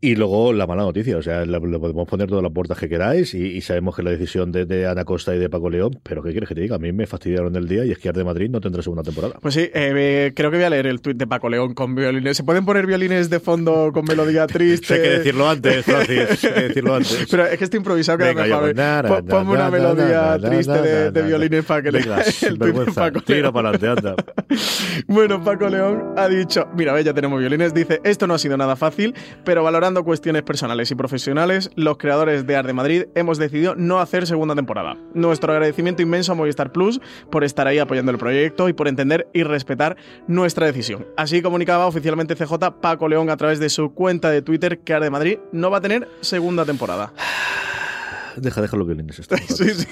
[0.00, 3.34] Y luego la mala noticia, o sea, le, podemos poner todas las puertas que queráis
[3.34, 6.22] y, y sabemos que la decisión de, de, Ana Costa y de Paco León, pero
[6.22, 6.76] ¿qué quieres que te diga?
[6.76, 9.34] A mí me fastidiaron el día y es que Arde Madrid no tendrá segunda temporada.
[9.42, 12.36] Pues sí, eh, creo que voy a leer el tuit de Paco León con violines.
[12.36, 14.94] ¿Se pueden poner violines de fondo con melodía triste?
[14.94, 17.26] hay que decirlo antes, Francis, hay que decirlo antes.
[17.30, 19.24] Pero es que este improvisado queda mejor.
[19.26, 21.98] Ponme una melodía triste de, de violines para que le
[22.42, 24.24] el tuit de Paco Tira para adelante, anda.
[25.08, 28.56] bueno, Paco León ha dicho, mira, ve, ya tenemos violines, dice, esto no ha sido
[28.56, 34.00] nada fácil, pero cuestiones personales y profesionales, los creadores de Arde Madrid hemos decidido no
[34.00, 34.96] hacer segunda temporada.
[35.14, 39.28] Nuestro agradecimiento inmenso a Movistar Plus por estar ahí apoyando el proyecto y por entender
[39.32, 39.96] y respetar
[40.26, 41.06] nuestra decisión.
[41.16, 45.10] Así comunicaba oficialmente CJ Paco León a través de su cuenta de Twitter que Arde
[45.10, 47.12] Madrid no va a tener segunda temporada.
[48.36, 49.18] Deja, deja los violines.
[49.18, 49.88] Esto, sí, sí.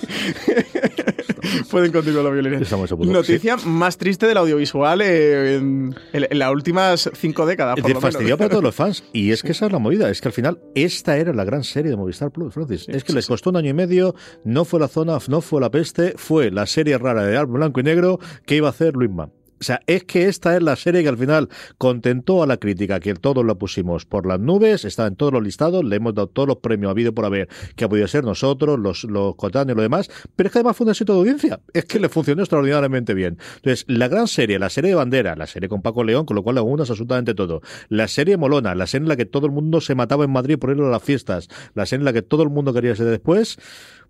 [1.71, 2.73] Pueden continuar los violines.
[3.07, 3.69] Noticia sí.
[3.69, 7.77] más triste del audiovisual eh, en, en, en, las últimas cinco décadas.
[7.81, 9.05] Por de fastidiado para todos los fans.
[9.13, 10.11] Y es que esa es la movida.
[10.11, 12.85] Es que al final esta era la gran serie de Movistar Plus, Francis.
[12.85, 14.15] Sí, es que les costó un año y medio.
[14.45, 16.15] No fue la zona, no fue la peste.
[16.17, 19.36] Fue la serie rara de blanco y negro que iba a hacer Luis Mann.
[19.61, 23.01] O sea, es que esta es la serie que al final contentó a la crítica,
[23.01, 26.29] que todos la pusimos por las nubes, está en todos los listados, le hemos dado
[26.29, 29.77] todos los premios habido por haber, que ha podido ser nosotros, los, los cotáneos y
[29.77, 32.43] lo demás, pero es que además fue un éxito de audiencia, es que le funcionó
[32.43, 33.39] extraordinariamente bien.
[33.57, 36.43] Entonces, la gran serie, la serie de bandera, la serie con Paco León, con lo
[36.43, 39.53] cual le unas absolutamente todo, la serie Molona, la serie en la que todo el
[39.53, 42.23] mundo se mataba en Madrid por ir a las fiestas, la serie en la que
[42.23, 43.59] todo el mundo quería ser después,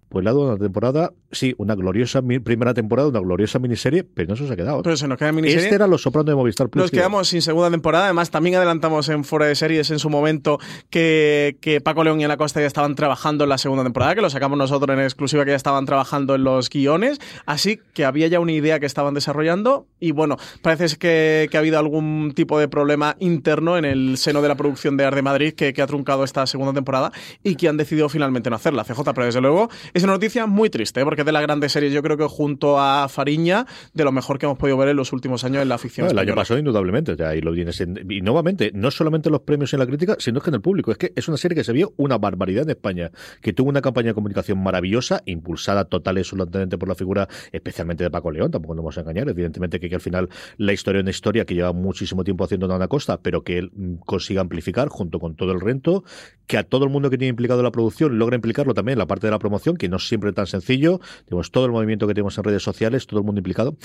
[0.08, 4.46] pues la una temporada, sí, una gloriosa primera temporada, una gloriosa miniserie, pero no se,
[4.46, 4.82] se ha quedado.
[4.82, 5.64] Pero se nos queda miniserie.
[5.64, 6.84] Este era Los Sopranos de Movistar Plus.
[6.84, 8.04] Nos quedamos sin segunda temporada.
[8.04, 10.58] Además, también adelantamos en Fuera de Series en su momento
[10.90, 14.20] que, que Paco León y Ana Costa ya estaban trabajando en la segunda temporada, que
[14.20, 17.18] lo sacamos nosotros en exclusiva, que ya estaban trabajando en los guiones.
[17.44, 19.86] Así que había ya una idea que estaban desarrollando.
[19.98, 24.40] Y bueno, parece que, que ha habido algún tipo de problema interno en el seno
[24.40, 27.10] de la producción de Arde Madrid que, que ha truncado esta segunda temporada
[27.42, 28.84] y que han decidido finalmente no hacerla.
[28.84, 31.04] CJ, pero desde luego es una noticia muy triste, ¿eh?
[31.04, 34.38] porque es de las grandes series, yo creo que junto a Fariña, de lo mejor
[34.38, 36.06] que hemos podido ver en los últimos años en la ficción.
[36.06, 39.30] No, el año pasado, indudablemente, o sea, y lo vienes en, y nuevamente, no solamente
[39.30, 40.92] los premios en la crítica, sino que en el público.
[40.92, 43.80] Es que es una serie que se vio una barbaridad en España, que tuvo una
[43.80, 48.50] campaña de comunicación maravillosa, impulsada total y absolutamente por la figura, especialmente de Paco León,
[48.50, 50.28] tampoco nos vamos a engañar, evidentemente que, que al final
[50.58, 53.72] la historia es una historia que lleva muchísimo tiempo haciendo Ana Costa, pero que él
[54.04, 56.04] consiga amplificar junto con todo el rento,
[56.46, 58.98] que a todo el mundo que tiene implicado en la producción logra implicarlo también en
[58.98, 61.00] la parte de la promoción, que no siempre es tan sencillo.
[61.26, 63.76] Tenemos todo el movimiento que tenemos en redes sociales, todo el mundo implicado.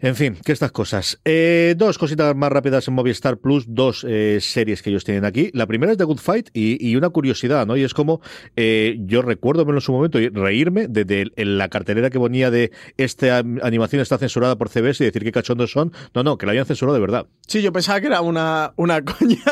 [0.00, 1.20] En fin, que estas cosas.
[1.24, 5.50] Eh, dos cositas más rápidas en Movistar Plus, dos eh, series que ellos tienen aquí.
[5.54, 7.76] La primera es The Good Fight y, una curiosidad, ¿no?
[7.76, 8.20] Y es como
[8.54, 13.38] eh, yo recuerdo en su momento reírme de, de, la cartelera que ponía de esta
[13.38, 15.92] animación está censurada por CBS y decir qué cachondos son.
[16.14, 17.26] No, no, que la habían censurado de verdad.
[17.48, 19.42] Sí, yo pensaba que era una, una coña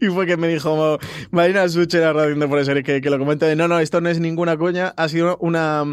[0.00, 0.98] y fue que me dijo
[1.30, 4.18] Marina Suche, la radio de que, que lo comenta de no, no, esto no es
[4.18, 5.84] ninguna coña, ha sido una,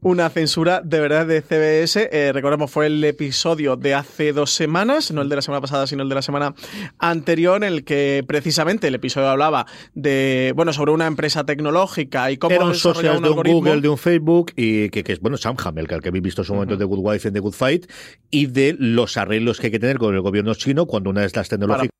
[0.00, 2.08] una censura de verdad de CBS.
[2.10, 3.33] Eh, recordemos, fue el episodio
[3.78, 6.54] de hace dos semanas, no el de la semana pasada, sino el de la semana
[6.98, 12.36] anterior, en el que precisamente el episodio hablaba de, bueno, sobre una empresa tecnológica y
[12.36, 13.60] cómo Era un desarrollar un de un algoritmo.
[13.60, 16.24] Google, de un Facebook, y que, que es, bueno, Sam Hamill, que al que habéis
[16.24, 16.80] visto en su momento uh -huh.
[16.80, 17.86] de Good Wife and The Good Fight,
[18.30, 21.26] y de los arreglos que hay que tener con el gobierno chino cuando una de
[21.26, 21.90] estas tecnológicas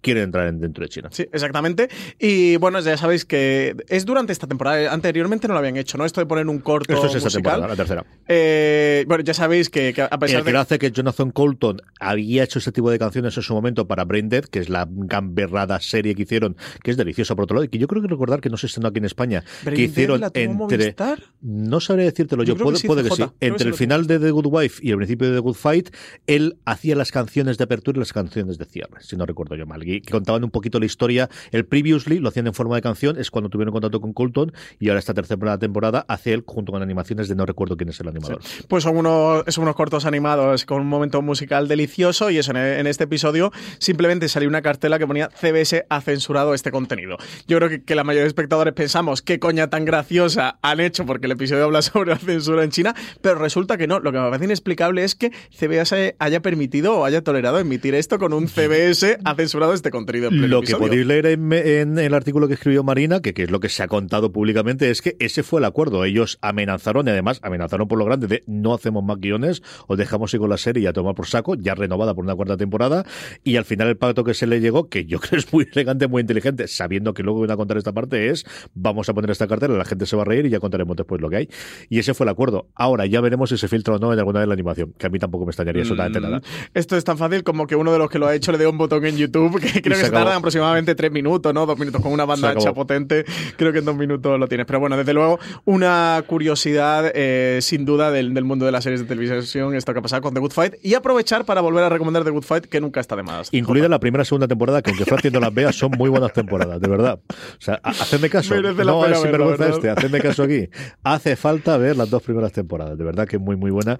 [0.00, 1.08] quieren entrar dentro de China.
[1.12, 1.88] Sí, exactamente.
[2.18, 4.92] Y bueno, ya sabéis que es durante esta temporada.
[4.92, 6.04] Anteriormente no lo habían hecho, ¿no?
[6.04, 7.42] Esto de poner un corto Esto es esta musical.
[7.42, 8.04] temporada, la tercera.
[8.28, 10.52] Eh, bueno, ya sabéis que, que a pesar el que de...
[10.52, 14.04] lo hace que Jonathan Colton había hecho este tipo de canciones en su momento para
[14.04, 17.64] Brain Dead, que es la gamberrada serie que hicieron, que es deliciosa por otro lado,
[17.64, 19.82] y que yo creo que recordar que no se estrenó aquí en España, Brain que
[19.84, 20.78] hicieron Dead, ¿la tuvo entre...
[20.78, 21.22] Movistar?
[21.40, 23.24] No sabría decírtelo yo, Yo puede que sí, puede que sí.
[23.40, 25.90] Entre el final de The Good Wife y el principio de The Good Fight,
[26.26, 29.66] él hacía las canciones de apertura y las canciones de cierre, si no recuerdo yo
[29.78, 31.28] que contaban un poquito la historia.
[31.52, 34.88] El previously lo hacían en forma de canción, es cuando tuvieron contacto con Colton, y
[34.88, 38.08] ahora esta tercera temporada hace él junto con animaciones de no recuerdo quién es el
[38.08, 38.40] animador.
[38.68, 42.86] Pues son unos, son unos cortos animados con un momento musical delicioso y eso, en,
[42.86, 47.16] este episodio simplemente salió una cartela que ponía CBS ha censurado este contenido.
[47.46, 51.06] Yo creo que, que la mayoría de espectadores pensamos qué coña tan graciosa han hecho
[51.06, 54.00] porque el episodio habla sobre la censura en China, pero resulta que no.
[54.00, 58.18] Lo que me parece inexplicable es que CBS haya permitido o haya tolerado emitir esto
[58.18, 60.28] con un CBS ha censurado este contenido.
[60.28, 60.78] En lo episodio.
[60.78, 63.68] que podéis leer en, en, el artículo que escribió Marina, que, que, es lo que
[63.68, 66.04] se ha contado públicamente, es que ese fue el acuerdo.
[66.04, 70.32] Ellos amenazaron y además amenazaron por lo grande de no hacemos más guiones, os dejamos
[70.34, 73.04] ir con la serie a tomar por saco, ya renovada por una cuarta temporada.
[73.44, 76.08] Y al final el pacto que se le llegó, que yo creo es muy elegante,
[76.08, 78.44] muy inteligente, sabiendo que luego van a contar esta parte, es
[78.74, 81.20] vamos a poner esta cartera, la gente se va a reír y ya contaremos después
[81.20, 81.48] lo que hay.
[81.88, 82.68] Y ese fue el acuerdo.
[82.74, 85.10] Ahora ya veremos si se filtra o no en alguna de la animación, que a
[85.10, 86.42] mí tampoco me extrañaría absolutamente Mm, nada.
[86.74, 88.66] Esto es tan fácil como que uno de los que lo ha hecho le dé
[88.66, 91.66] un botón en YouTube YouTube, que creo que se, tardan aproximadamente tres minutos, ¿no?
[91.66, 93.24] Dos minutos con una banda ancha potente.
[93.56, 94.66] Creo que en dos minutos lo tienes.
[94.66, 99.06] Pero bueno, desde luego, una curiosidad eh, sin duda del, mundo de las series de
[99.06, 100.74] televisión, esto que ha pasado con The Good Fight.
[100.82, 103.48] Y aprovechar para volver a recomendar The Good Fight, que nunca está de más.
[103.52, 106.32] Incluida la primera y segunda temporada, que aunque Francis no las vea, son muy buenas
[106.32, 107.20] temporadas, de verdad.
[107.28, 108.54] O sea, hacedme caso.
[108.60, 110.68] no es sinvergüenza este, hacedme caso aquí.
[111.02, 113.98] Hace falta ver las dos primeras temporadas, de verdad que es muy, muy buena.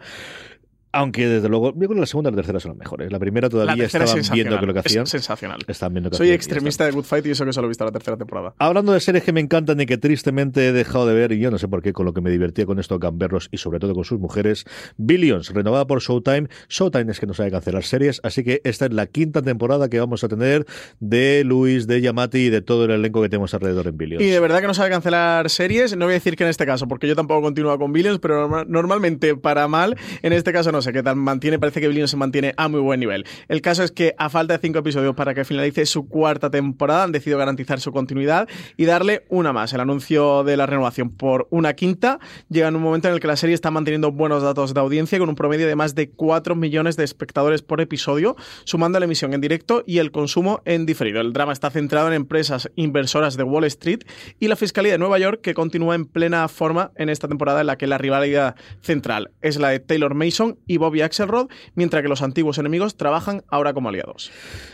[0.93, 3.13] Aunque desde luego, yo creo que la segunda y la tercera son las mejores.
[3.13, 5.05] La primera todavía estaban viendo que lo que hacían.
[5.05, 5.61] Es sensacional.
[5.67, 7.93] Estaban viendo que Soy extremista de Good Fight y eso que solo he visto la
[7.93, 8.55] tercera temporada.
[8.59, 11.51] Hablando de series que me encantan y que tristemente he dejado de ver, y yo
[11.51, 13.95] no sé por qué, con lo que me divertía con esto, Gamberros y sobre todo
[13.95, 14.65] con sus mujeres,
[14.97, 16.49] Billions, renovada por Showtime.
[16.69, 20.01] Showtime es que no sabe cancelar series, así que esta es la quinta temporada que
[20.01, 20.67] vamos a tener
[20.99, 24.23] de Luis, de Yamati y de todo el elenco que tenemos alrededor en Billions.
[24.23, 26.67] Y de verdad que no sabe cancelar series, no voy a decir que en este
[26.67, 30.80] caso, porque yo tampoco continúo con Billions, pero normalmente para mal, en este caso no
[30.83, 33.25] sé qué tal mantiene parece que Billions se mantiene a muy buen nivel.
[33.49, 37.05] El caso es que a falta de cinco episodios para que finalice su cuarta temporada,
[37.05, 39.73] han decidido garantizar su continuidad y darle una más.
[39.73, 43.27] El anuncio de la renovación por una quinta llega en un momento en el que
[43.27, 46.55] la serie está manteniendo buenos datos de audiencia con un promedio de más de 4
[46.57, 51.21] millones de espectadores por episodio, sumando la emisión en directo y el consumo en diferido.
[51.21, 54.01] El drama está centrado en empresas inversoras de Wall Street
[54.39, 57.67] y la Fiscalía de Nueva York que continúa en plena forma en esta temporada en
[57.67, 62.09] la que la rivalidad central es la de Taylor Mason y Bobby Axelrod mientras que
[62.09, 64.31] los antiguos enemigos trabajan ahora como aliados.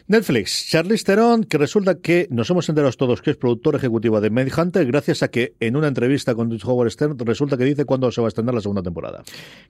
[0.09, 4.29] Netflix, Charlize Theron, que resulta que nos hemos enterado todos que es productor ejecutivo de
[4.29, 8.21] Mindhunter, gracias a que en una entrevista con Howard Stern resulta que dice cuándo se
[8.21, 9.23] va a estrenar la segunda temporada.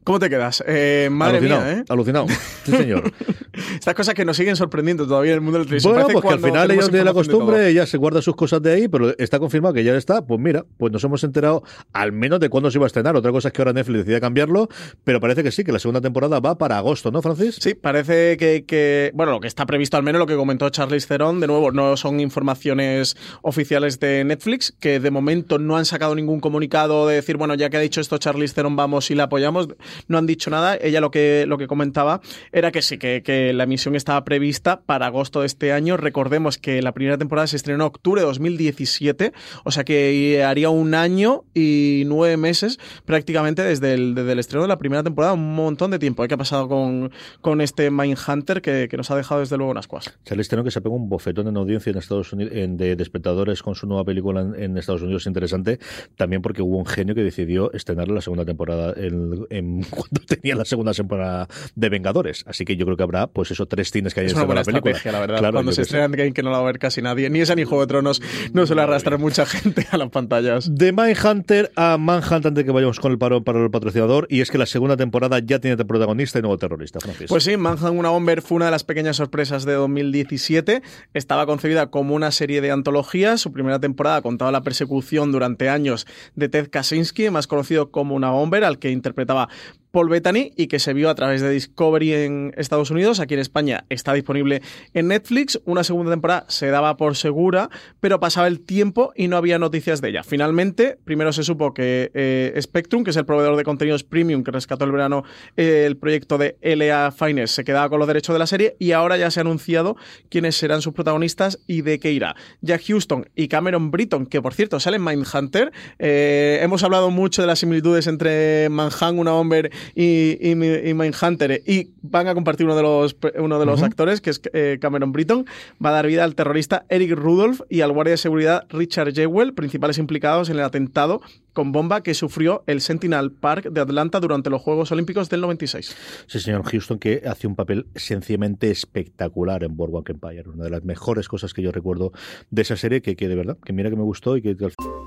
[0.03, 0.65] ¿Cómo te quedas?
[0.67, 1.85] Eh, madre alucinado, mía, ¿eh?
[1.89, 2.27] Alucinado.
[2.65, 3.13] Sí, señor.
[3.75, 5.95] Estas cosas que nos siguen sorprendiendo todavía en el mundo del televisión.
[5.95, 8.73] Bueno, pues que al final ella tiene la costumbre, ella se guarda sus cosas de
[8.73, 10.27] ahí, pero está confirmado que ya está.
[10.27, 11.63] Pues mira, pues nos hemos enterado
[11.93, 13.15] al menos de cuándo se iba a estrenar.
[13.15, 14.69] Otra cosa es que ahora Netflix decide cambiarlo,
[15.05, 17.57] pero parece que sí, que la segunda temporada va para agosto, ¿no, Francis?
[17.61, 21.41] Sí, parece que, bueno, lo que está previsto al menos, lo que comentó Charles Theron,
[21.41, 26.41] de nuevo, no son informaciones oficiales de Netflix, que de momento no han sacado ningún
[26.41, 29.69] comunicado de decir, bueno, ya que ha dicho esto Charles Theron, vamos y la apoyamos.
[30.09, 30.77] No han dicho nada.
[30.77, 32.21] Ella lo que, lo que comentaba
[32.53, 35.97] era que sí, que, que la emisión estaba prevista para agosto de este año.
[35.97, 39.33] Recordemos que la primera temporada se estrenó en octubre de 2017,
[39.65, 44.63] o sea que haría un año y nueve meses prácticamente desde el, desde el estreno
[44.63, 46.06] de la primera temporada, un montón de tiempo.
[46.15, 49.87] ¿Qué ha pasado con, con este Mindhunter que, que nos ha dejado desde luego unas
[49.87, 50.19] cosas.
[50.25, 53.63] Charlize Theron que se pegó un bofetón en audiencia en Estados Unidos en, de, espectadores
[53.63, 55.79] con su nueva película en, Estados Unidos interesante,
[56.17, 60.65] también porque hubo un genio que decidió estrenar la segunda temporada en, cuando tenía la
[60.65, 62.45] segunda temporada de Vengadores.
[62.47, 65.01] Así que yo creo que habrá, pues esos tres cines que hay en la película.
[65.05, 65.53] la verdad.
[65.53, 67.65] cuando se estrenan que, que no la va a ver casi nadie, ni esa ni
[67.65, 70.75] Juego de Tronos, no suele arrastrar mucha gente a las pantallas.
[70.75, 74.41] De Mindhunter a Manhunt antes de que vayamos con el paro para el patrocinador, y
[74.41, 76.99] es que la segunda temporada ya tiene protagonista y nuevo terrorista.
[77.29, 80.83] Pues sí, Manhunt una Bomber fue una de las pequeñas sorpresas de 2017.
[81.15, 83.41] Estaba concebida como una serie de antologías.
[83.41, 88.31] Su primera temporada contaba la persecución durante años de Ted Kaczynski, más conocido como una
[88.31, 89.49] Bomber, al que interpretaba
[89.91, 93.21] Paul Bettany y que se vio a través de Discovery en Estados Unidos.
[93.21, 94.63] Aquí en España está disponible
[94.95, 95.61] en Netflix.
[95.65, 97.71] Una segunda temporada se daba por segura,
[98.01, 100.23] pero pasaba el tiempo y no había noticias de ella.
[100.23, 104.51] Finalmente, primero se supo que eh, Spectrum, que es el proveedor de contenidos premium que
[104.51, 105.25] rescató el verano
[105.57, 108.93] eh, el proyecto de LA Finance, se quedaba con los derechos de la serie y
[108.93, 109.97] ahora ya se ha anunciado
[110.29, 112.37] quiénes serán sus protagonistas y de qué irá.
[112.61, 115.73] Jack Houston y Cameron Britton, que por cierto salen Mindhunter.
[115.99, 121.63] Eh, hemos hablado mucho de las similitudes entre Manhunt, una Bomber y, y, y Mindhunter
[121.67, 125.13] y van a compartir uno de los, uno de los actores, que es eh, Cameron
[125.13, 125.47] Britton,
[125.85, 129.55] va a dar vida al terrorista Eric Rudolph y al guardia de seguridad Richard Jewell,
[129.55, 131.21] principales implicados en el atentado
[131.53, 135.97] con bomba que sufrió el Sentinel Park de Atlanta durante los Juegos Olímpicos del 96.
[136.27, 140.85] Sí, señor Houston, que hace un papel sencillamente espectacular en Boardwalk Empire, una de las
[140.85, 142.13] mejores cosas que yo recuerdo
[142.51, 144.55] de esa serie, que, que de verdad, que mira que me gustó y que...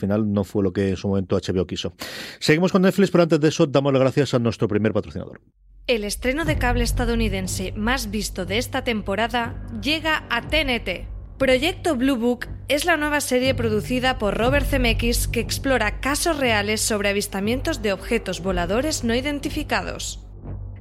[0.00, 1.92] final no fue lo que en su momento HBO quiso.
[2.38, 5.40] Seguimos con Netflix, pero antes de eso damos las gracias a nuestro primer patrocinador.
[5.86, 11.08] El estreno de cable estadounidense más visto de esta temporada llega a TNT.
[11.38, 16.80] Proyecto Blue Book es la nueva serie producida por Robert Zemeckis que explora casos reales
[16.80, 20.29] sobre avistamientos de objetos voladores no identificados.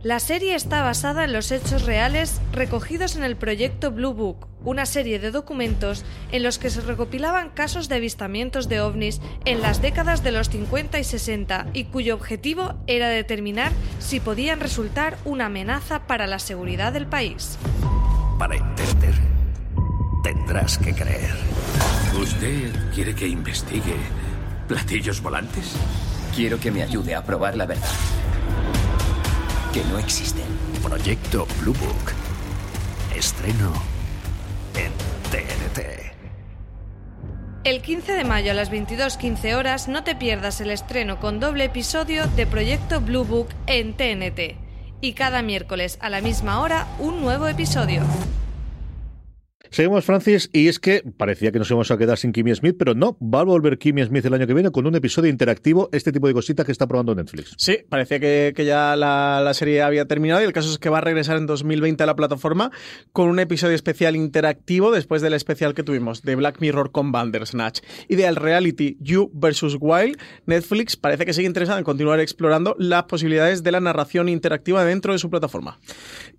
[0.01, 4.85] La serie está basada en los hechos reales recogidos en el proyecto Blue Book, una
[4.85, 9.81] serie de documentos en los que se recopilaban casos de avistamientos de ovnis en las
[9.81, 15.47] décadas de los 50 y 60 y cuyo objetivo era determinar si podían resultar una
[15.47, 17.57] amenaza para la seguridad del país.
[18.37, 19.15] Para entender,
[20.23, 21.35] tendrás que creer.
[22.17, 23.97] ¿Usted quiere que investigue
[24.65, 25.75] platillos volantes?
[26.33, 27.89] Quiero que me ayude a probar la verdad
[29.73, 30.45] que no existen.
[30.81, 32.13] Proyecto Blue Book.
[33.15, 33.71] Estreno
[34.75, 34.91] en
[35.31, 36.11] TNT.
[37.63, 41.65] El 15 de mayo a las 22.15 horas no te pierdas el estreno con doble
[41.65, 44.57] episodio de Proyecto Blue Book en TNT.
[45.01, 48.01] Y cada miércoles a la misma hora un nuevo episodio.
[49.71, 52.95] Seguimos, Francis, y es que parecía que nos íbamos a quedar sin Kimmy Smith, pero
[52.95, 56.11] no, va a volver Kimmy Smith el año que viene con un episodio interactivo, este
[56.11, 57.53] tipo de cositas que está probando Netflix.
[57.55, 61.01] Sí, parecía que, ya la, serie había terminado y el caso es que va a
[61.01, 62.71] regresar en 2020 a la plataforma
[63.11, 67.81] con un episodio especial interactivo después del especial que tuvimos de Black Mirror con Bandersnatch.
[68.07, 69.77] Y del reality You vs.
[69.79, 70.17] Wild,
[70.47, 75.13] Netflix parece que sigue interesado en continuar explorando las posibilidades de la narración interactiva dentro
[75.13, 75.77] de su plataforma.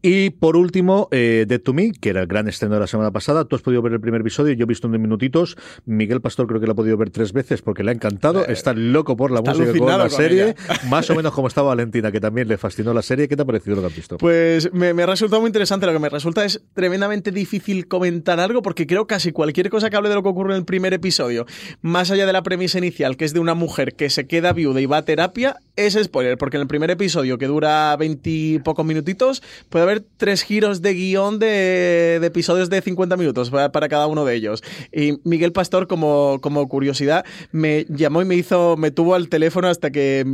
[0.02, 3.12] Y por último, eh, Dead to Me, que era el gran estreno de la semana
[3.12, 3.44] pasada pasada.
[3.44, 5.58] Tú has podido ver el primer episodio, yo he visto unos minutitos.
[5.84, 8.46] Miguel Pastor creo que lo ha podido ver tres veces porque le ha encantado.
[8.46, 10.54] Eh, está loco por la música con la serie.
[10.88, 13.28] Más o menos como estaba Valentina, que también le fascinó la serie.
[13.28, 14.16] ¿Qué te ha parecido lo que has visto?
[14.16, 15.84] Pues me, ha resultado muy interesante.
[15.84, 19.96] Lo que me resulta es tremendamente difícil comentar algo porque creo casi cualquier cosa que
[19.96, 21.44] hable de lo que ocurre en el primer episodio,
[21.82, 24.80] más allá de la premisa inicial, que es de una mujer que se queda viuda
[24.80, 29.42] y va a terapia, es spoiler, porque en el primer episodio, que dura veintipocos minutitos,
[29.68, 34.24] puede haber tres giros de guion de, de episodios de 50 minutos para cada uno
[34.24, 34.62] de ellos.
[34.92, 39.68] Y Miguel Pastor, como, como curiosidad, me llamó y me hizo, me tuvo al teléfono
[39.68, 40.24] hasta que,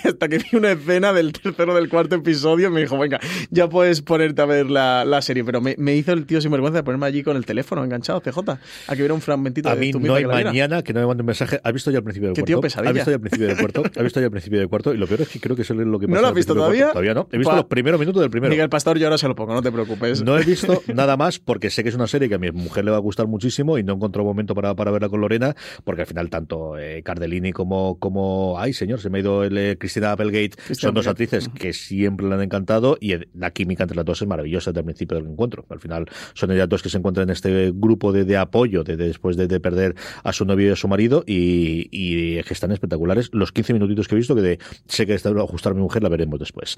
[0.04, 2.70] hasta que vi una escena del tercero del cuarto episodio.
[2.70, 3.20] Me dijo, venga,
[3.50, 5.44] ya puedes ponerte a ver la, la serie.
[5.44, 8.20] Pero me, me, hizo el tío sin vergüenza de ponerme allí con el teléfono enganchado,
[8.20, 8.38] CJ.
[8.50, 8.56] A
[8.94, 11.26] que hubiera un fragmentito a de mí no hay mañana que no me mande un
[11.26, 11.60] mensaje.
[11.62, 12.46] ¿Has visto ya el principio del ¿Qué cuarto?
[12.46, 12.90] Tío pesadilla?
[12.90, 13.82] ¿Has visto ya el principio del cuarto?
[13.84, 14.94] ¿Has visto ya el principio del cuarto?
[14.94, 16.16] Y lo peor es que creo que eso es lo que pasa.
[16.16, 16.88] ¿No lo has visto todavía?
[16.88, 17.28] Todavía no.
[17.32, 18.50] He visto los primeros minutos del primero.
[18.50, 20.22] Miguel Pastor, yo ahora se lo pongo, no te preocupes.
[20.22, 22.84] No he visto nada más porque sé que es una serie que a mi mujer
[22.84, 25.54] le va a gustar muchísimo y no encontró momento para, para verla con Lorena,
[25.84, 29.56] porque al final tanto eh, Cardellini como, como, ay señor, se me ha ido el,
[29.56, 33.96] eh, Cristina Applegate, son dos actrices que siempre le han encantado y la química entre
[33.96, 35.64] las dos es maravillosa desde el principio del encuentro.
[35.68, 38.96] Al final son ellas dos que se encuentran en este grupo de, de apoyo de,
[38.96, 42.72] después de, de, perder a su novio y a su marido y, y que están
[42.72, 43.30] espectaculares.
[43.32, 45.82] Los 15 minutitos que he visto, que de, sé que está a ajustar a mi
[45.82, 46.76] mujer, la veremos después.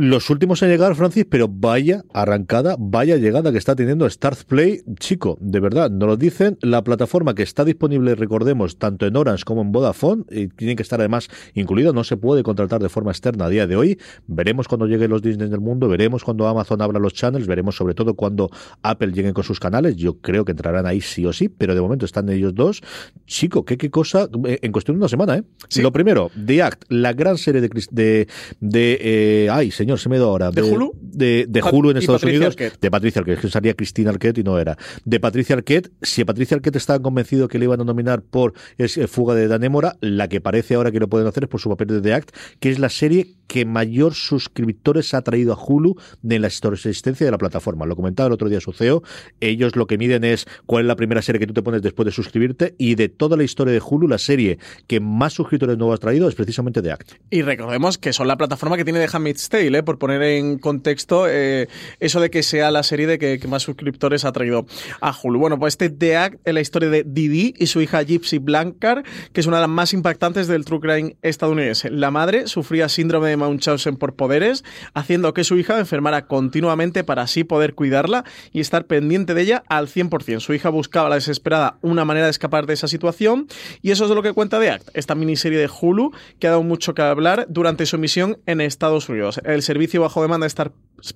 [0.00, 4.82] Los últimos en llegar, Francis, pero vaya arrancada, vaya llegada que está teniendo Start Play.
[5.00, 6.56] Chico, de verdad, nos lo dicen.
[6.62, 10.84] La plataforma que está disponible, recordemos, tanto en Orange como en Vodafone, y tiene que
[10.84, 13.98] estar además incluido, no se puede contratar de forma externa a día de hoy.
[14.28, 17.94] Veremos cuando lleguen los Disney del mundo, veremos cuando Amazon abra los channels, veremos sobre
[17.94, 18.52] todo cuando
[18.84, 19.96] Apple llegue con sus canales.
[19.96, 22.82] Yo creo que entrarán ahí sí o sí, pero de momento están ellos dos.
[23.26, 25.42] Chico, qué, qué cosa, eh, en cuestión de una semana, ¿eh?
[25.82, 28.28] Lo primero, The Act, la gran serie de, de,
[28.60, 30.50] de eh, ay, señor, se me ido ahora.
[30.50, 30.92] ¿De, Hulu?
[31.00, 32.56] De, de Hulu en Estados Unidos.
[32.56, 34.76] De Patricia Arquette, que salía Cristina Arquette y no era.
[35.04, 38.96] De Patricia Arquette, si Patricia Arquette estaba convencido que le iban a nominar por es,
[38.98, 41.68] eh, Fuga de Danémora, la que parece ahora que lo pueden hacer es por su
[41.68, 42.30] papel de The Act,
[42.60, 47.30] que es la serie que mayor suscriptores ha traído a Hulu de la existencia de
[47.30, 47.86] la plataforma.
[47.86, 49.02] Lo comentaba el otro día su CEO.
[49.40, 52.06] Ellos lo que miden es cuál es la primera serie que tú te pones después
[52.06, 55.96] de suscribirte y de toda la historia de Hulu, la serie que más suscriptores nuevos
[55.96, 57.12] ha traído es precisamente The Act.
[57.30, 59.82] Y recordemos que son la plataforma que tiene The Handmaid's Tale, ¿eh?
[59.82, 61.68] por poner en contexto eh,
[62.00, 64.66] eso de que sea la serie de que, más suscriptores ha traído
[65.00, 65.38] a Hulu.
[65.38, 69.04] Bueno, pues este The Act es la historia de Didi y su hija Gypsy Blankar,
[69.32, 71.90] que es una de las más impactantes del true crime estadounidense.
[71.90, 74.64] La madre sufría síndrome de Munchausen por poderes,
[74.94, 79.62] haciendo que su hija enfermara continuamente para así poder cuidarla y estar pendiente de ella
[79.68, 80.40] al 100%.
[80.40, 83.46] Su hija buscaba la desesperada una manera de escapar de esa situación
[83.82, 86.62] y eso es lo que cuenta The Act, esta miniserie de Hulu que ha dado
[86.62, 89.40] mucho que hablar durante su emisión en Estados Unidos.
[89.44, 90.48] El servicio bajo demanda de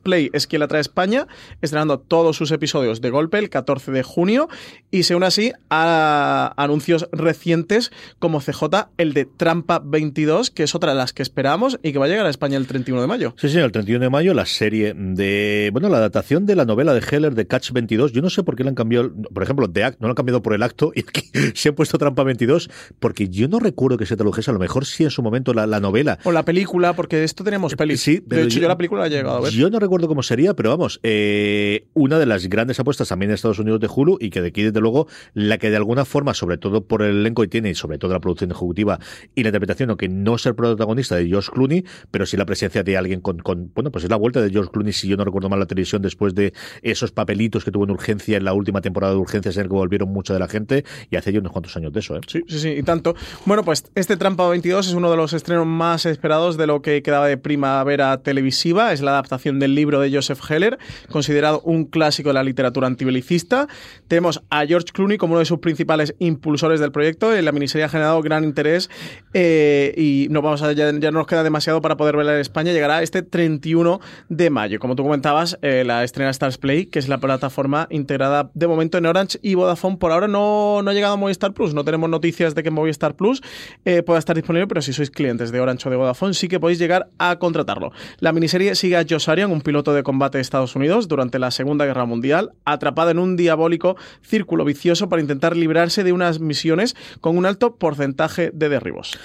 [0.03, 1.27] Play es quien la trae a España,
[1.61, 4.49] estrenando todos sus episodios de golpe el 14 de junio
[4.91, 10.75] y se une así a anuncios recientes como CJ, el de Trampa 22, que es
[10.75, 13.07] otra de las que esperamos y que va a llegar a España el 31 de
[13.07, 13.35] mayo.
[13.39, 16.95] Sí, sí, el 31 de mayo la serie de, bueno, la adaptación de la novela
[16.95, 19.71] de Heller de Catch 22, yo no sé por qué le han cambiado, por ejemplo,
[19.71, 22.23] The Act, no lo han cambiado por el acto y aquí se han puesto Trampa
[22.23, 25.55] 22, porque yo no recuerdo que se tradujese, a lo mejor sí en su momento
[25.55, 26.19] la, la novela.
[26.25, 28.01] O la película, porque esto tenemos pelis.
[28.01, 29.53] Sí, de hecho yo, la película la he llegado a ver.
[29.53, 33.35] Yo no recuerdo cómo sería, pero vamos, eh, una de las grandes apuestas también en
[33.35, 36.35] Estados Unidos de Hulu y que de aquí, desde luego, la que de alguna forma,
[36.35, 39.01] sobre todo por el elenco y tiene, y sobre todo la producción ejecutiva
[39.35, 42.83] y la interpretación, aunque no es el protagonista de George Clooney, pero sí la presencia
[42.83, 45.25] de alguien con, con, bueno, pues es la vuelta de George Clooney, si yo no
[45.25, 46.53] recuerdo mal la televisión, después de
[46.83, 49.75] esos papelitos que tuvo en urgencia en la última temporada de urgencias en el que
[49.75, 52.21] volvieron mucho de la gente, y hace ya unos cuantos años de eso, ¿eh?
[52.27, 53.15] Sí, sí, sí, y tanto.
[53.47, 57.03] Bueno, pues este Trampa 22 es uno de los estrenos más esperados de lo que
[57.03, 60.79] quedaba de primavera televisiva, es la adaptación del libro de Joseph Heller,
[61.11, 63.69] considerado un clásico de la literatura antibelicista.
[64.09, 67.31] Tenemos a George Clooney como uno de sus principales impulsores del proyecto.
[67.41, 68.91] La miniserie ha generado gran interés
[69.35, 72.73] eh, y no vamos a, ya, no nos queda demasiado para poder verla en España.
[72.73, 74.81] Llegará este 31 de mayo.
[74.81, 78.99] Como tú comentabas, eh, la estrena Stars Play, que es la plataforma integrada de momento
[78.99, 79.97] en Orange y Vodafone.
[79.97, 81.73] Por ahora no, no ha llegado a Movistar Plus.
[81.73, 83.43] No tenemos noticias de que Movistar Plus
[83.85, 86.59] eh, pueda estar disponible, pero si sois clientes de Orange o de Vodafone, sí que
[86.59, 87.93] podéis llegar a contratarlo.
[88.19, 91.51] La miniserie sigue a Josh Arian, un piloto de combate de Estados Unidos durante la
[91.51, 96.97] Segunda Guerra Mundial, atrapado en un diabólico círculo vicioso para intentar librarse de unas misiones
[97.21, 99.19] con un alto porcentaje de derribos.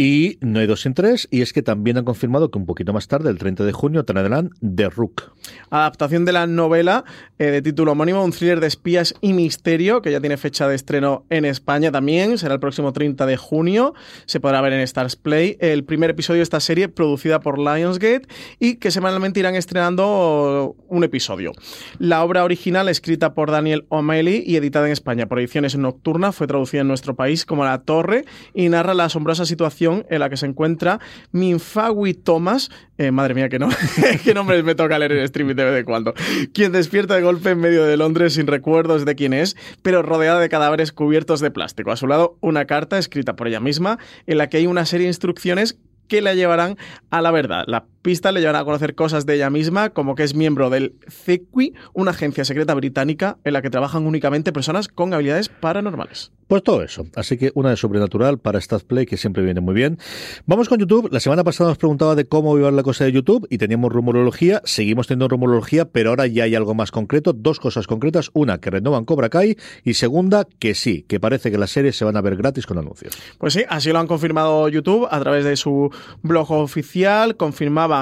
[0.00, 2.92] Y no hay dos sin tres, y es que también han confirmado que un poquito
[2.92, 5.32] más tarde, el 30 de junio, traerán The Rook.
[5.70, 7.04] Adaptación de la novela
[7.40, 10.76] eh, de título homónimo, un thriller de espías y misterio, que ya tiene fecha de
[10.76, 13.92] estreno en España también, será el próximo 30 de junio,
[14.26, 15.56] se podrá ver en Stars Play.
[15.58, 18.28] El primer episodio de esta serie, producida por Lionsgate,
[18.60, 21.50] y que semanalmente irán estrenando un episodio.
[21.98, 26.46] La obra original, escrita por Daniel O'Malley y editada en España por Ediciones Nocturna, fue
[26.46, 30.36] traducida en nuestro país como La Torre y narra la asombrosa situación en la que
[30.36, 31.00] se encuentra
[31.32, 33.68] Minfawi Thomas, eh, madre mía, que no,
[34.24, 36.14] qué nombres me toca leer en streaming de vez en cuando,
[36.52, 40.40] quien despierta de golpe en medio de Londres sin recuerdos de quién es, pero rodeada
[40.40, 41.90] de cadáveres cubiertos de plástico.
[41.90, 45.04] A su lado, una carta escrita por ella misma en la que hay una serie
[45.06, 45.78] de instrucciones
[46.08, 46.76] que la llevarán
[47.10, 47.64] a la verdad.
[47.66, 50.94] La pista le llevará a conocer cosas de ella misma, como que es miembro del
[51.10, 56.32] CEQUI, una agencia secreta británica en la que trabajan únicamente personas con habilidades paranormales.
[56.48, 57.04] Pues todo eso.
[57.14, 59.98] Así que una de sobrenatural para Stat Play, que siempre viene muy bien.
[60.46, 61.10] Vamos con YouTube.
[61.12, 64.62] La semana pasada nos preguntaba de cómo iba la cosa de YouTube y teníamos rumorología.
[64.64, 67.34] Seguimos teniendo rumorología, pero ahora ya hay algo más concreto.
[67.34, 68.30] Dos cosas concretas.
[68.32, 69.58] Una, que renovan Cobra Kai.
[69.84, 72.78] Y segunda, que sí, que parece que las series se van a ver gratis con
[72.78, 73.14] anuncios.
[73.36, 75.90] Pues sí, así lo han confirmado YouTube a través de su
[76.22, 77.36] blog oficial.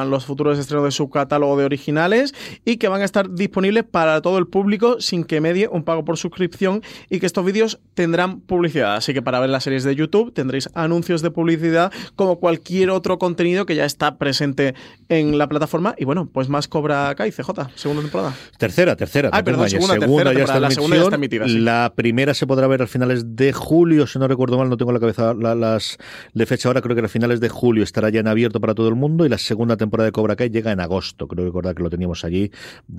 [0.04, 2.34] Los futuros estrenos de su catálogo de originales
[2.64, 6.04] y que van a estar disponibles para todo el público sin que medie un pago
[6.04, 8.96] por suscripción y que estos vídeos tendrán publicidad.
[8.96, 13.18] Así que para ver las series de YouTube tendréis anuncios de publicidad como cualquier otro
[13.18, 14.74] contenido que ya está presente
[15.08, 15.94] en la plataforma.
[15.98, 18.34] Y bueno, pues más Cobra Kai, CJ, segunda temporada.
[18.58, 19.30] Tercera, tercera.
[19.32, 21.46] Ah, perdón, segunda, segunda, tercera ya está la segunda ya está emitida.
[21.46, 21.58] Sí.
[21.58, 24.92] La primera se podrá ver a finales de julio, si no recuerdo mal, no tengo
[24.92, 25.98] la cabeza la, las
[26.34, 28.88] de fecha ahora, creo que a finales de julio estará ya en abierto para todo
[28.88, 31.28] el mundo y la segunda temporada de Cobra Kai llega en agosto.
[31.28, 32.50] Creo recordar que lo teníamos allí.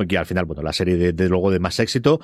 [0.08, 2.20] Y al final, bueno, la serie de, de luego de más éxito.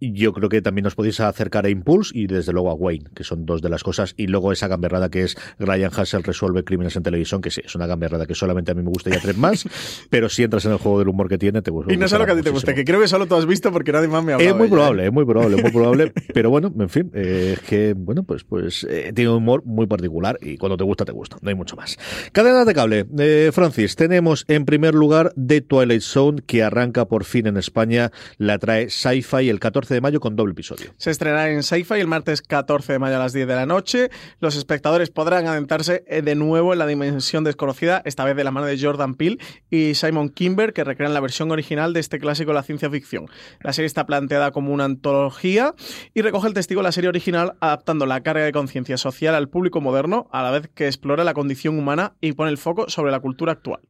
[0.00, 3.24] Yo creo que también nos podéis acercar a Impulse y desde luego a Wayne, que
[3.24, 4.14] son dos de las cosas.
[4.16, 7.74] Y luego esa gamberrada que es Ryan Hassel resuelve crímenes en televisión, que sí, es
[7.74, 9.64] una gamberrada que solamente a mí me gusta y a tres más.
[10.10, 11.92] pero si entras en el juego del humor que tiene, te gusta.
[11.92, 13.46] Y no sé lo que a ti te gusta, que creo que solo tú has
[13.46, 14.50] visto porque nadie más me ha hablado.
[14.50, 16.12] Es muy probable, es muy probable, es muy probable.
[16.32, 19.86] pero bueno, en fin, eh, es que, bueno, pues, pues eh, tiene un humor muy
[19.86, 21.36] particular y cuando te gusta, te gusta.
[21.40, 21.98] No hay mucho más.
[22.32, 23.06] Cadenas de cable.
[23.18, 28.12] Eh, Francis, tenemos en primer lugar The Twilight Zone, que arranca por fin en España.
[28.36, 30.94] La trae Sci-Fi el 14 de mayo con doble episodio.
[30.98, 34.10] Se estrenará en Sci-Fi el martes 14 de mayo a las 10 de la noche.
[34.38, 38.68] Los espectadores podrán adentrarse de nuevo en la dimensión desconocida, esta vez de la mano
[38.68, 39.38] de Jordan Peele
[39.68, 43.26] y Simon Kimber, que recrean la versión original de este clásico de la ciencia ficción.
[43.62, 45.74] La serie está planteada como una antología
[46.14, 49.48] y recoge el testigo de la serie original, adaptando la carga de conciencia social al
[49.48, 53.10] público moderno, a la vez que explora la condición humana y pone el foco sobre
[53.10, 53.87] la cultura actual.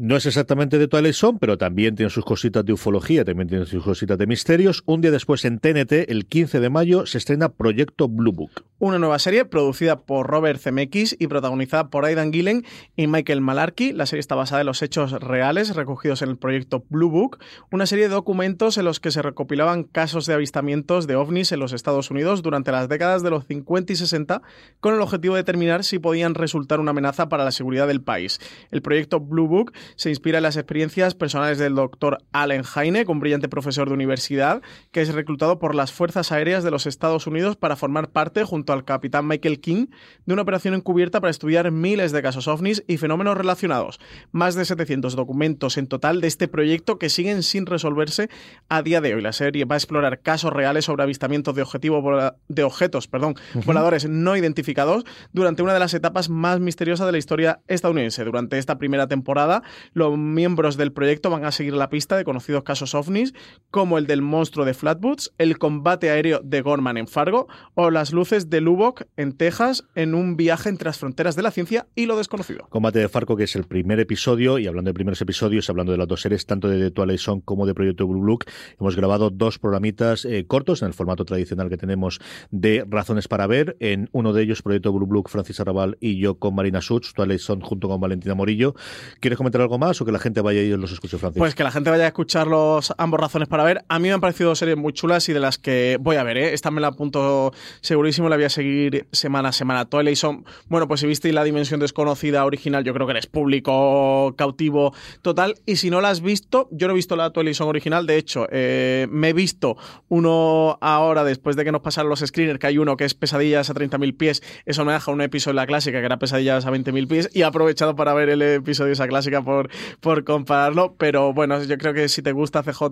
[0.00, 3.66] No es exactamente de Twilight Zone, pero también tiene sus cositas de ufología, también tiene
[3.66, 4.84] sus cositas de misterios.
[4.86, 8.64] Un día después en TNT, el 15 de mayo, se estrena Proyecto Blue Book.
[8.78, 13.92] Una nueva serie producida por Robert Zemeckis y protagonizada por Aidan Gillen y Michael Malarkey.
[13.92, 17.40] La serie está basada en los hechos reales recogidos en el proyecto Blue Book,
[17.72, 21.58] una serie de documentos en los que se recopilaban casos de avistamientos de ovnis en
[21.58, 24.42] los Estados Unidos durante las décadas de los 50 y 60
[24.78, 28.38] con el objetivo de determinar si podían resultar una amenaza para la seguridad del país.
[28.70, 33.20] El proyecto Blue Book se inspira en las experiencias personales del doctor Allen Hynek, un
[33.20, 34.62] brillante profesor de universidad
[34.92, 38.72] que es reclutado por las Fuerzas Aéreas de los Estados Unidos para formar parte, junto
[38.72, 39.86] al capitán Michael King,
[40.26, 44.00] de una operación encubierta para estudiar miles de casos ovnis y fenómenos relacionados.
[44.32, 48.28] Más de 700 documentos en total de este proyecto que siguen sin resolverse
[48.68, 49.22] a día de hoy.
[49.22, 52.02] La serie va a explorar casos reales sobre avistamientos de, objetivo
[52.48, 53.34] de objetos perdón,
[53.64, 58.24] voladores no identificados durante una de las etapas más misteriosas de la historia estadounidense.
[58.24, 59.62] Durante esta primera temporada,
[59.92, 63.34] los miembros del proyecto van a seguir la pista de conocidos casos ovnis,
[63.70, 68.12] como el del monstruo de Flatwoods, el combate aéreo de Gorman en Fargo o las
[68.12, 72.06] luces de Lubbock en Texas en un viaje entre las fronteras de la ciencia y
[72.06, 72.66] lo desconocido.
[72.70, 75.98] Combate de Fargo, que es el primer episodio, y hablando de primeros episodios, hablando de
[75.98, 78.44] las dos series, tanto de The Twilight Zone como de Proyecto Blue Book,
[78.80, 83.46] hemos grabado dos programitas eh, cortos en el formato tradicional que tenemos de Razones para
[83.46, 83.76] Ver.
[83.80, 87.40] En uno de ellos, Proyecto Blue Book, Francis Arrabal y yo con Marina Such, Twilight
[87.40, 88.74] Zone junto con Valentina Morillo.
[89.20, 91.38] ¿Quieres comentar algo más o que la gente vaya y los escuche, Francis?
[91.38, 93.84] Pues que la gente vaya a escuchar los ambos Razones para Ver.
[93.88, 96.38] A mí me han parecido series muy chulas y de las que voy a ver,
[96.38, 96.54] ¿eh?
[96.54, 99.84] Esta me la apunto segurísimo, la voy a seguir semana a semana.
[99.84, 104.34] Twilight Zone, bueno, pues si visteis la dimensión desconocida original, yo creo que eres público
[104.36, 105.56] cautivo total.
[105.66, 108.16] Y si no la has visto, yo no he visto la Twilight Zone original, de
[108.16, 109.76] hecho, eh, me he visto
[110.08, 113.70] uno ahora, después de que nos pasaron los screeners, que hay uno que es Pesadillas
[113.70, 116.70] a 30.000 pies, eso me deja un episodio de la clásica que era Pesadillas a
[116.70, 119.70] 20.000 pies, y he aprovechado para ver el episodio de esa clásica por,
[120.00, 122.82] por compararlo, pero bueno, yo creo que si te gusta CJ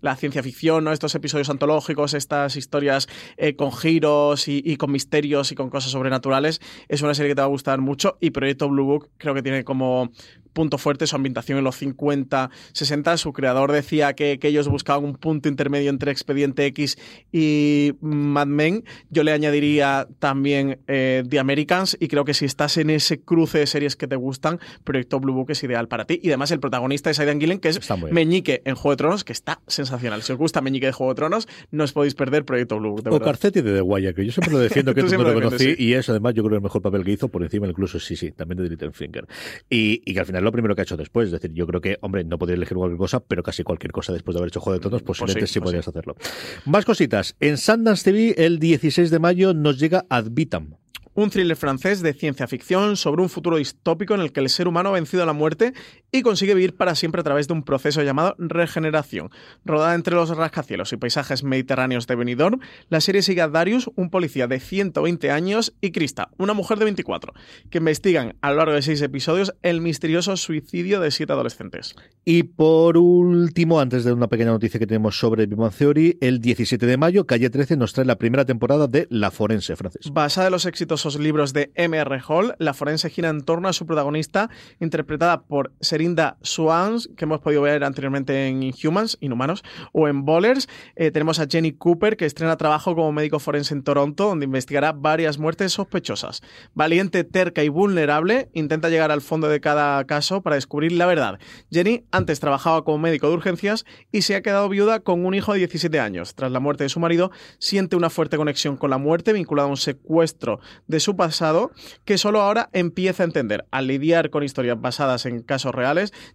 [0.00, 0.92] la ciencia ficción, ¿no?
[0.92, 6.60] estos episodios antológicos, estas historias eh, con giros y, con misterios y con cosas sobrenaturales,
[6.86, 9.42] es una serie que te va a gustar mucho y Proyecto Blue Book creo que
[9.42, 10.12] tiene como
[10.52, 13.16] punto fuerte su ambientación en los 50, 60.
[13.18, 16.98] Su creador decía que, que, ellos buscaban un punto intermedio entre Expediente X
[17.30, 18.84] y Mad Men.
[19.10, 23.58] Yo le añadiría también eh, The Americans y creo que si estás en ese cruce
[23.58, 26.20] de series que te gustan, Proyecto Blue Book es ideal para ti.
[26.22, 27.80] Y además el protagonista es Aidan Gillen, que es
[28.10, 30.22] Meñique en Juego de Tronos, que está sensacional.
[30.22, 33.08] Si os gusta Meñique de Juego de Tronos, no os podéis perder Proyecto Blue Book.
[33.10, 35.76] o Carcetti de The Wire, que yo siempre lo defiendo, que no lo conocí, sí.
[35.78, 38.32] y es además yo creo el mejor papel que hizo, por encima incluso, sí, sí,
[38.32, 39.26] también de Littlefinger.
[39.68, 41.26] Y, y que al final lo primero que ha hecho después.
[41.26, 44.12] Es decir, yo creo que, hombre, no podría elegir cualquier cosa, pero casi cualquier cosa
[44.12, 46.16] después de haber hecho Juego de Tronos, posiblemente pues sí, sí podrías hacerlo.
[46.64, 47.36] Más cositas.
[47.40, 50.76] En Sundance TV, el 16 de mayo, nos llega Ad Vitam.
[51.18, 54.68] Un thriller francés de ciencia ficción sobre un futuro distópico en el que el ser
[54.68, 55.72] humano ha vencido a la muerte
[56.10, 59.30] y consigue vivir para siempre a través de un proceso llamado regeneración.
[59.64, 64.10] Rodada entre los rascacielos y paisajes mediterráneos de Benidorm, la serie sigue a Darius, un
[64.10, 67.32] policía de 120 años, y Krista, una mujer de 24,
[67.70, 71.94] que investigan a lo largo de seis episodios el misterioso suicidio de siete adolescentes.
[72.24, 76.40] Y por último, antes de una pequeña noticia que tenemos sobre Big Bang Theory, el
[76.40, 80.10] 17 de mayo, Calle 13 nos trae la primera temporada de La Forense, Francis.
[80.12, 82.20] Basada en los exitosos libros de M.R.
[82.26, 84.50] Hall, La Forense gira en torno a su protagonista,
[84.80, 90.68] interpretada por Serinda Swans, que hemos podido ver anteriormente en Inhumans, Inhumanos, o en Bowlers.
[90.94, 94.92] Eh, tenemos a Jenny Cooper, que estrena trabajo como médico forense en Toronto, donde investigará
[94.92, 96.40] varias muertes sospechosas.
[96.72, 101.40] Valiente, terca y vulnerable, intenta llegar al fondo de cada caso para descubrir la verdad.
[101.72, 105.52] Jenny antes trabajaba como médico de urgencias y se ha quedado viuda con un hijo
[105.52, 106.36] de 17 años.
[106.36, 109.70] Tras la muerte de su marido, siente una fuerte conexión con la muerte vinculada a
[109.70, 111.72] un secuestro de su pasado
[112.04, 113.66] que solo ahora empieza a entender.
[113.72, 115.87] Al lidiar con historias basadas en casos reales,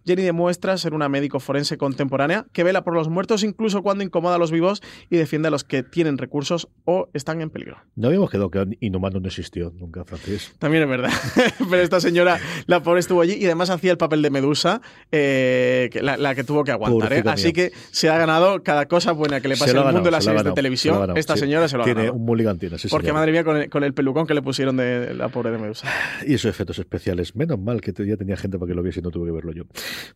[0.04, 4.36] Jenny demuestra ser una médico forense contemporánea que vela por los muertos incluso cuando incomoda
[4.36, 7.78] a los vivos y defiende a los que tienen recursos o están en peligro.
[7.96, 10.54] No habíamos quedado que Inhumano no existió nunca, Francis.
[10.58, 11.10] También es verdad.
[11.70, 14.80] Pero esta señora, la pobre estuvo allí y además hacía el papel de Medusa,
[15.12, 17.12] eh, que la, la, que tuvo que aguantar.
[17.12, 17.22] ¿eh?
[17.26, 20.10] Así que se ha ganado cada cosa buena que le pase en el mundo de
[20.10, 20.98] las series de televisión.
[20.98, 21.40] Ganado, esta sí.
[21.40, 22.18] señora se lo ha tiene ganado.
[22.18, 24.76] un mulligan, tiene, sí, Porque madre mía, con el, con el, pelucón que le pusieron
[24.76, 25.88] de la pobre de Medusa.
[26.26, 27.34] Y esos efectos especiales.
[27.36, 29.32] Menos mal que ya tenía gente para que lo viese y no tuve que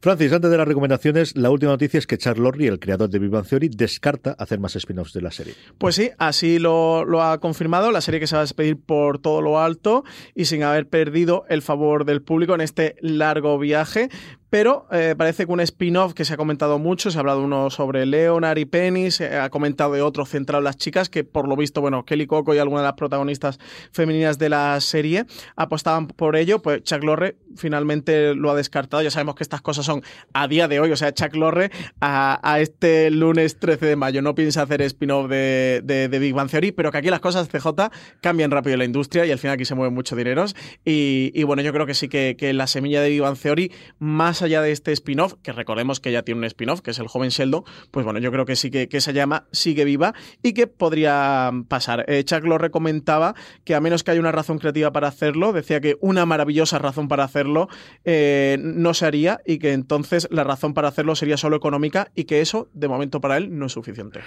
[0.00, 3.18] Francis, antes de las recomendaciones, la última noticia es que Charles Lorry, el creador de
[3.18, 5.54] Big Bang Theory, descarta hacer más spin-offs de la serie.
[5.78, 7.92] Pues sí, así lo, lo, ha confirmado.
[7.92, 10.04] La serie que se va a despedir por todo lo alto
[10.34, 14.08] y sin haber perdido el favor del público en este largo viaje.
[14.50, 17.70] Pero eh, parece que un spin-off que se ha comentado mucho, se ha hablado uno
[17.70, 21.48] sobre Leonard y Penny, se ha comentado de otro centrado en las chicas, que por
[21.48, 23.58] lo visto, bueno, Kelly Coco y algunas de las protagonistas
[23.92, 25.26] femeninas de la serie
[25.56, 29.84] apostaban por ello, pues Chuck Lorre finalmente lo ha descartado, ya sabemos que estas cosas
[29.84, 31.70] son a día de hoy, o sea, Chuck Lorre
[32.00, 34.22] a, a este lunes 13 de mayo.
[34.22, 37.90] No piensa hacer spin-off de, de, Big Bang Theory, pero que aquí las cosas CJ
[38.20, 40.56] cambian rápido la industria y al final aquí se mueven muchos dineros.
[40.84, 43.72] Y, y bueno, yo creo que sí que, que la semilla de Big Bang Theory,
[43.98, 47.08] más allá de este spin-off, que recordemos que ya tiene un spin-off, que es el
[47.08, 50.52] joven Sheldon, pues bueno, yo creo que sí que, que esa llama sigue viva y
[50.52, 52.04] que podría pasar.
[52.08, 53.34] Eh, lo recomendaba
[53.64, 57.08] que a menos que haya una razón creativa para hacerlo, decía que una maravillosa razón
[57.08, 57.68] para hacerlo
[58.04, 62.24] eh, no se haría y que entonces la razón para hacerlo sería solo económica y
[62.24, 64.20] que eso, de momento para él, no es suficiente.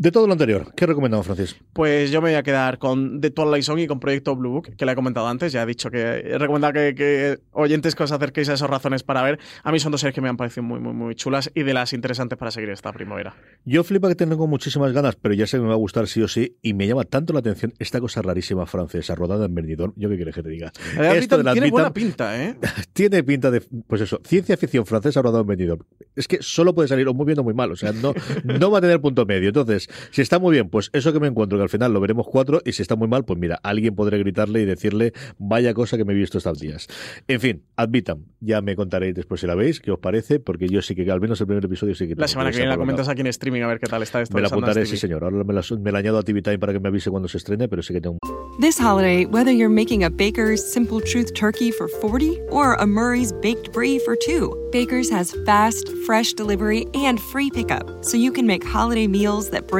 [0.00, 1.56] De todo lo anterior, ¿qué recomendamos, Francis?
[1.74, 4.74] Pues yo me voy a quedar con The Twilight Zone y con Proyecto Blue Book,
[4.74, 5.52] que le he comentado antes.
[5.52, 9.02] Ya he dicho que he recomendado que, que, oyentes que os acerquéis a esas razones
[9.02, 9.38] para ver.
[9.62, 11.74] A mí son dos series que me han parecido muy, muy, muy chulas y de
[11.74, 13.36] las interesantes para seguir esta primavera.
[13.66, 16.22] Yo flipa que tengo muchísimas ganas, pero ya sé que me va a gustar sí
[16.22, 16.56] o sí.
[16.62, 19.92] Y me llama tanto la atención esta cosa rarísima francesa, rodada en Benidorm.
[19.96, 20.72] ¿Yo qué quieres que te diga?
[20.98, 22.56] Esto de tiene buena pinta, ¿eh?
[22.94, 25.82] tiene pinta de, pues eso, ciencia ficción francesa rodada en Benidorm.
[26.16, 27.70] Es que solo puede salir o muy bien o muy mal.
[27.70, 29.48] O sea, no, no va a tener punto medio.
[29.48, 32.26] Entonces, si está muy bien, pues eso que me encuentro, que al final lo veremos
[32.28, 35.96] cuatro, y si está muy mal, pues mira, alguien podrá gritarle y decirle, vaya cosa
[35.96, 36.86] que me he visto estos días.
[37.28, 40.82] En fin, admitan, ya me contaréis después si la veis, qué os parece, porque yo
[40.82, 42.14] sí que al menos el primer episodio sí que...
[42.14, 44.34] La semana que viene la comentas aquí en streaming a ver qué tal está esto.
[44.34, 45.24] Me la apuntaré, sí señor.
[45.24, 47.38] Ahora me la, me la añado a TV Time para que me avise cuando se
[47.38, 48.18] estrene, pero sí que tengo...
[48.60, 53.32] This holiday, whether you're making a Baker's Simple Truth turkey for 40 or a Murray's
[53.32, 58.46] Baked Brie for 2, Baker's has fast, fresh delivery and free pickup, so you can
[58.46, 59.79] make holiday meals that bring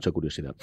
[0.00, 0.56] Mucha curiosidad.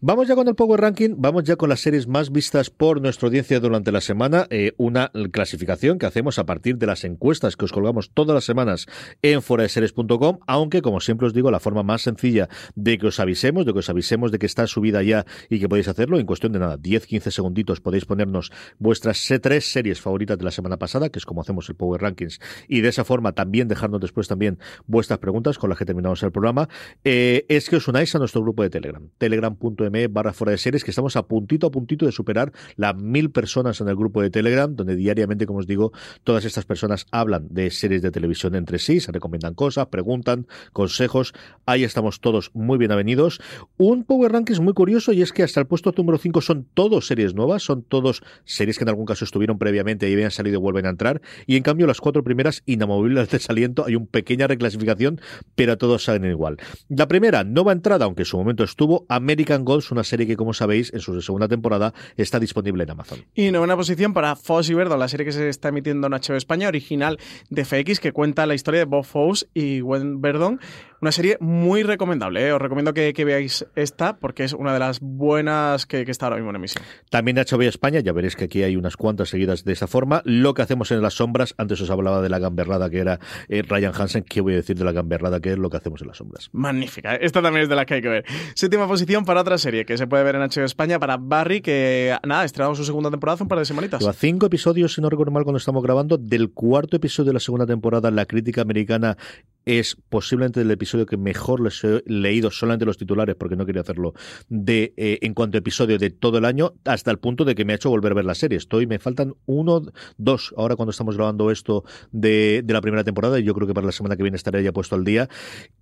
[0.00, 3.28] Vamos ya con el Power Ranking, vamos ya con las series más vistas por nuestra
[3.28, 7.64] audiencia durante la semana, eh, una clasificación que hacemos a partir de las encuestas que
[7.64, 8.86] os colgamos todas las semanas
[9.22, 13.66] en foradeseries.com, aunque como siempre os digo, la forma más sencilla de que os avisemos,
[13.66, 16.50] de que os avisemos de que está subida ya y que podéis hacerlo en cuestión
[16.52, 21.20] de nada, 10-15 segunditos podéis ponernos vuestras tres series favoritas de la semana pasada, que
[21.20, 25.20] es como hacemos el Power Rankings, y de esa forma también dejarnos después también vuestras
[25.20, 26.68] preguntas con las que terminamos el programa,
[27.04, 30.82] eh, es que os unáis a nuestro grupo de Telegram, telegram.me barra fuera de series,
[30.82, 34.30] que estamos a puntito a puntito de superar las mil personas en el grupo de
[34.30, 35.92] Telegram, donde diariamente, como os digo,
[36.24, 41.34] todas estas personas hablan de series de televisión entre sí, se recomiendan cosas, preguntan, consejos,
[41.66, 43.40] ahí estamos todos muy bien avenidos.
[43.76, 47.06] Un Power Rankings muy curioso y es que hasta el puesto número 5 son todos
[47.06, 50.60] series nuevas, son todos series que en algún caso estuvieron previamente y habían salido y
[50.60, 54.46] vuelven a entrar, y en cambio las cuatro primeras inamovibles de desaliento, hay una pequeña
[54.46, 55.20] reclasificación,
[55.54, 56.56] pero todos salen igual.
[56.88, 60.54] La primera, nueva entrada, aunque en su momento estuvo American Gods, una serie que, como
[60.54, 63.24] sabéis, en su segunda temporada está disponible en Amazon.
[63.34, 66.36] Y novena posición para Foss y Verdon, la serie que se está emitiendo en HBO
[66.36, 67.18] España, original
[67.50, 70.60] de FX, que cuenta la historia de Bob Fosse y Gwen Verdon.
[71.02, 72.52] Una serie muy recomendable, ¿eh?
[72.52, 76.26] os recomiendo que, que, veáis esta porque es una de las buenas que, que, está
[76.26, 76.84] ahora mismo en emisión.
[77.10, 80.22] También HBO España, ya veréis que aquí hay unas cuantas seguidas de esa forma.
[80.24, 83.62] Lo que hacemos en las sombras, antes os hablaba de la gamberrada que era eh,
[83.62, 86.06] Ryan Hansen, ¿qué voy a decir de la gamberrada que es lo que hacemos en
[86.06, 86.50] las sombras?
[86.52, 88.24] Magnífica, esta también es de la que hay que ver.
[88.54, 92.16] Séptima posición para otra serie que se puede ver en HBO España, para Barry, que
[92.24, 93.98] nada, estrenamos su segunda temporada hace un par de semanitas.
[93.98, 96.16] Lleva cinco episodios, si no recuerdo mal, cuando estamos grabando.
[96.16, 99.16] Del cuarto episodio de la segunda temporada, la crítica americana
[99.64, 103.82] es posiblemente el episodio que mejor les he leído solamente los titulares porque no quería
[103.82, 104.14] hacerlo
[104.48, 107.64] de eh, en cuanto a episodio de todo el año hasta el punto de que
[107.64, 108.58] me ha hecho volver a ver la serie.
[108.58, 109.82] Estoy me faltan uno
[110.16, 113.74] dos ahora cuando estamos grabando esto de, de la primera temporada y yo creo que
[113.74, 115.28] para la semana que viene estaré ya puesto al día.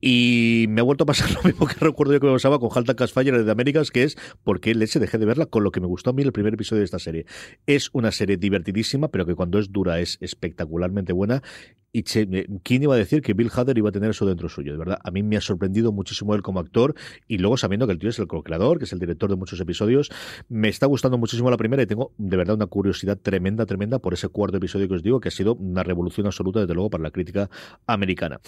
[0.01, 2.71] Y me ha vuelto a pasar lo mismo que recuerdo yo que me pasaba con
[2.75, 5.87] Halta Casfire de Américas que es porque leche dejé de verla con lo que me
[5.87, 7.27] gustó a mí el primer episodio de esta serie.
[7.67, 11.43] Es una serie divertidísima pero que cuando es dura es espectacularmente buena
[11.93, 14.73] y ¿quién iba a decir que Bill Hader iba a tener eso dentro suyo?
[14.73, 16.95] De verdad, a mí me ha sorprendido muchísimo él como actor
[17.27, 19.61] y luego sabiendo que el tío es el co-creador, que es el director de muchos
[19.61, 20.11] episodios,
[20.49, 24.15] me está gustando muchísimo la primera y tengo de verdad una curiosidad tremenda, tremenda por
[24.15, 27.03] ese cuarto episodio que os digo, que ha sido una revolución absoluta, desde luego, para
[27.03, 27.51] la crítica
[27.87, 28.41] americana.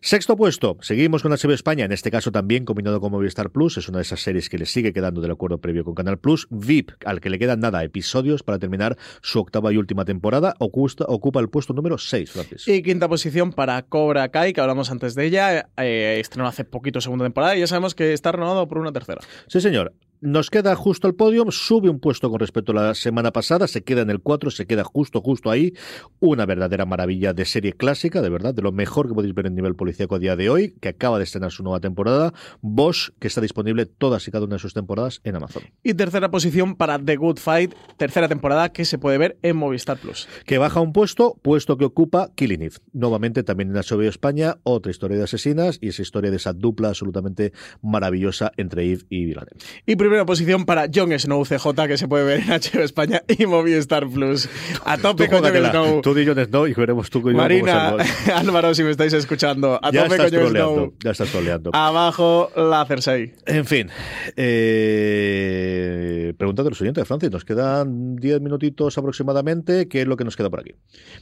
[0.00, 3.88] Sexto puesto, seguimos con HBO España, en este caso también combinado con Movistar Plus, es
[3.88, 6.92] una de esas series que le sigue quedando del acuerdo previo con Canal Plus, VIP,
[7.04, 11.48] al que le quedan nada, episodios para terminar su octava y última temporada, ocupa, el
[11.48, 12.68] puesto número 6, Francis.
[12.86, 15.68] Quinta posición para Cobra Kai, que hablamos antes de ella.
[15.76, 19.20] Eh, estrenó hace poquito segunda temporada y ya sabemos que está renovado por una tercera.
[19.48, 19.92] Sí, señor.
[20.20, 23.82] Nos queda justo el podio, sube un puesto con respecto a la semana pasada, se
[23.82, 25.74] queda en el 4, se queda justo, justo ahí.
[26.20, 29.54] Una verdadera maravilla de serie clásica, de verdad, de lo mejor que podéis ver en
[29.54, 32.32] nivel policíaco a día de hoy, que acaba de estrenar su nueva temporada.
[32.60, 35.62] Bosch, que está disponible todas y cada una de sus temporadas en Amazon.
[35.82, 39.98] Y tercera posición para The Good Fight, tercera temporada que se puede ver en Movistar
[39.98, 40.28] Plus.
[40.44, 42.76] Que baja un puesto, puesto que ocupa Killing Eve.
[42.92, 46.88] Nuevamente también en HBO España, otra historia de asesinas y esa historia de esa dupla
[46.88, 47.52] absolutamente
[47.82, 49.58] maravillosa entre Eve y Villanelle.
[49.86, 53.44] Y primera posición para Jon Snow CJ, que se puede ver en HBO España y
[53.44, 54.48] Movistar Plus.
[54.84, 56.00] A tope con Jon Snow.
[56.00, 57.96] Tú di Jon Snow y veremos tú con Marina,
[58.36, 60.94] Álvaro, si me estáis escuchando, a tope con Jon Snow.
[61.02, 61.70] Ya estás troleando.
[61.72, 63.34] Abajo la Cersei.
[63.46, 63.90] En fin,
[64.36, 67.32] eh, pregunta de los oyentes, Francis.
[67.32, 69.88] Nos quedan 10 minutitos aproximadamente.
[69.88, 70.76] ¿Qué es lo que nos queda por aquí?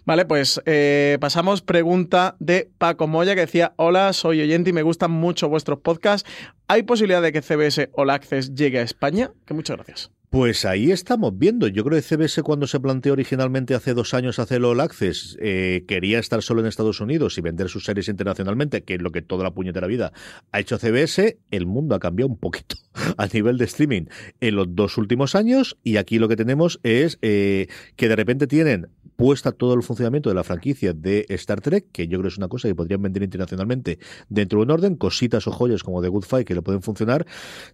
[0.05, 1.62] Vale, pues eh, pasamos.
[1.62, 6.28] Pregunta de Paco Moya que decía: Hola, soy oyente y me gustan mucho vuestros podcasts.
[6.66, 9.32] ¿Hay posibilidad de que CBS All Access llegue a España?
[9.44, 10.10] Que muchas gracias.
[10.30, 11.68] Pues ahí estamos viendo.
[11.68, 15.84] Yo creo que CBS cuando se planteó originalmente hace dos años hacer All Access eh,
[15.86, 19.22] quería estar solo en Estados Unidos y vender sus series internacionalmente, que es lo que
[19.22, 20.12] toda la puñetera vida
[20.50, 21.38] ha hecho CBS.
[21.52, 22.76] El mundo ha cambiado un poquito
[23.16, 24.06] a nivel de streaming
[24.40, 28.48] en los dos últimos años y aquí lo que tenemos es eh, que de repente
[28.48, 32.38] tienen puesta todo el funcionamiento de la franquicia de Star Trek, que yo creo es
[32.38, 33.98] una cosa que podrían vender internacionalmente
[34.28, 37.26] dentro de un orden, cositas o joyas como The Good Fight que le pueden funcionar.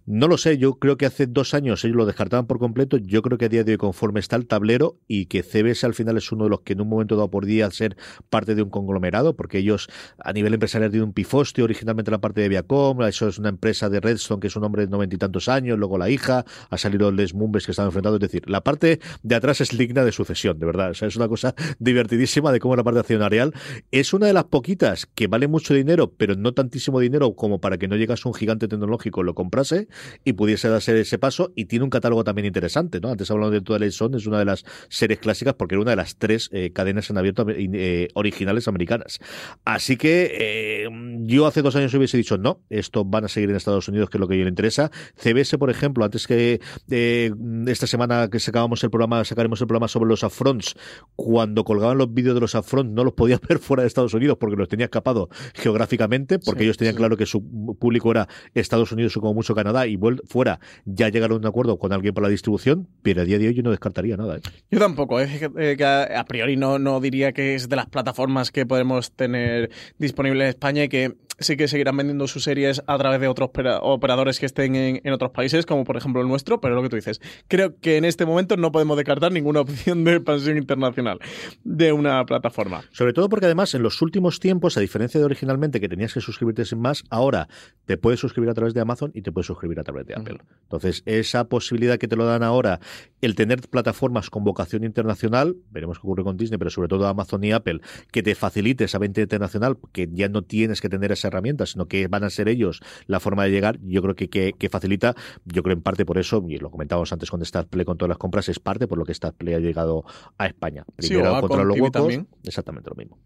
[0.05, 3.21] No lo sé, yo creo que hace dos años ellos lo descartaban por completo, yo
[3.21, 6.17] creo que a día de hoy conforme está el tablero y que CBS al final
[6.17, 7.97] es uno de los que en un momento dado podría ser
[8.29, 9.87] parte de un conglomerado, porque ellos
[10.19, 13.89] a nivel empresarial tienen un pifoste, originalmente la parte de Viacom, eso es una empresa
[13.89, 16.77] de Redstone que es un hombre de noventa y tantos años, luego la hija, ha
[16.77, 20.11] salido Les Mumbes que están enfrentados, es decir, la parte de atrás es digna de
[20.11, 23.53] sucesión, de verdad, es una cosa divertidísima de cómo la parte accionarial
[23.89, 27.77] es una de las poquitas que vale mucho dinero, pero no tantísimo dinero como para
[27.77, 29.87] que no llegase un gigante tecnológico lo comprase
[30.25, 33.09] y pudiese darse ese paso y tiene un catálogo también interesante, ¿no?
[33.09, 35.97] Antes hablamos de Twilight Zone, es una de las series clásicas porque era una de
[35.97, 39.19] las tres eh, cadenas en abierto eh, originales americanas.
[39.63, 40.89] Así que eh,
[41.21, 44.17] yo hace dos años hubiese dicho no, esto van a seguir en Estados Unidos, que
[44.17, 44.91] es lo que yo le interesa.
[45.15, 50.09] CBS, por ejemplo, antes que esta semana que sacábamos el programa, sacaremos el programa sobre
[50.09, 50.75] los affronts,
[51.23, 54.37] cuando colgaban los vídeos de los affronts no los podías ver fuera de Estados Unidos
[54.39, 57.43] porque los tenía escapado geográficamente, porque ellos tenían claro que su
[57.77, 61.77] público era Estados Unidos o como mucho Canadá y fuera ya llegaron a un acuerdo
[61.77, 64.37] con alguien para la distribución, pero a día de hoy yo no descartaría nada.
[64.37, 64.41] ¿eh?
[64.69, 68.51] Yo tampoco, es que, que a, priori no, no diría que es de las plataformas
[68.51, 72.97] que podemos tener disponibles en España y que sí que seguirán vendiendo sus series a
[72.97, 73.49] través de otros
[73.81, 76.95] operadores que estén en, otros países, como por ejemplo el nuestro, pero lo que tú
[76.95, 81.19] dices, creo que en este momento no podemos descartar ninguna opción de expansión internacional
[81.63, 82.83] de una plataforma.
[82.91, 86.21] Sobre todo porque además en los últimos tiempos, a diferencia de originalmente que tenías que
[86.21, 87.47] suscribirte sin más, ahora
[87.85, 90.37] te puedes suscribir a través de Amazon y te puedes suscribir a través de Apple.
[90.63, 92.79] Entonces, esa posibilidad que te lo dan ahora,
[93.21, 97.43] el tener plataformas con vocación internacional, veremos qué ocurre con Disney, pero sobre todo Amazon
[97.43, 97.81] y Apple,
[98.11, 101.87] que te facilite esa venta internacional, que ya no tienes que tener esa herramientas, sino
[101.87, 105.15] que van a ser ellos la forma de llegar, yo creo que, que, facilita,
[105.45, 108.17] yo creo en parte por eso, y lo comentábamos antes con Play con todas las
[108.17, 110.03] compras, es parte por lo que Play ha llegado
[110.37, 110.85] a España.
[110.95, 113.17] Primero contra los huecos, exactamente lo mismo.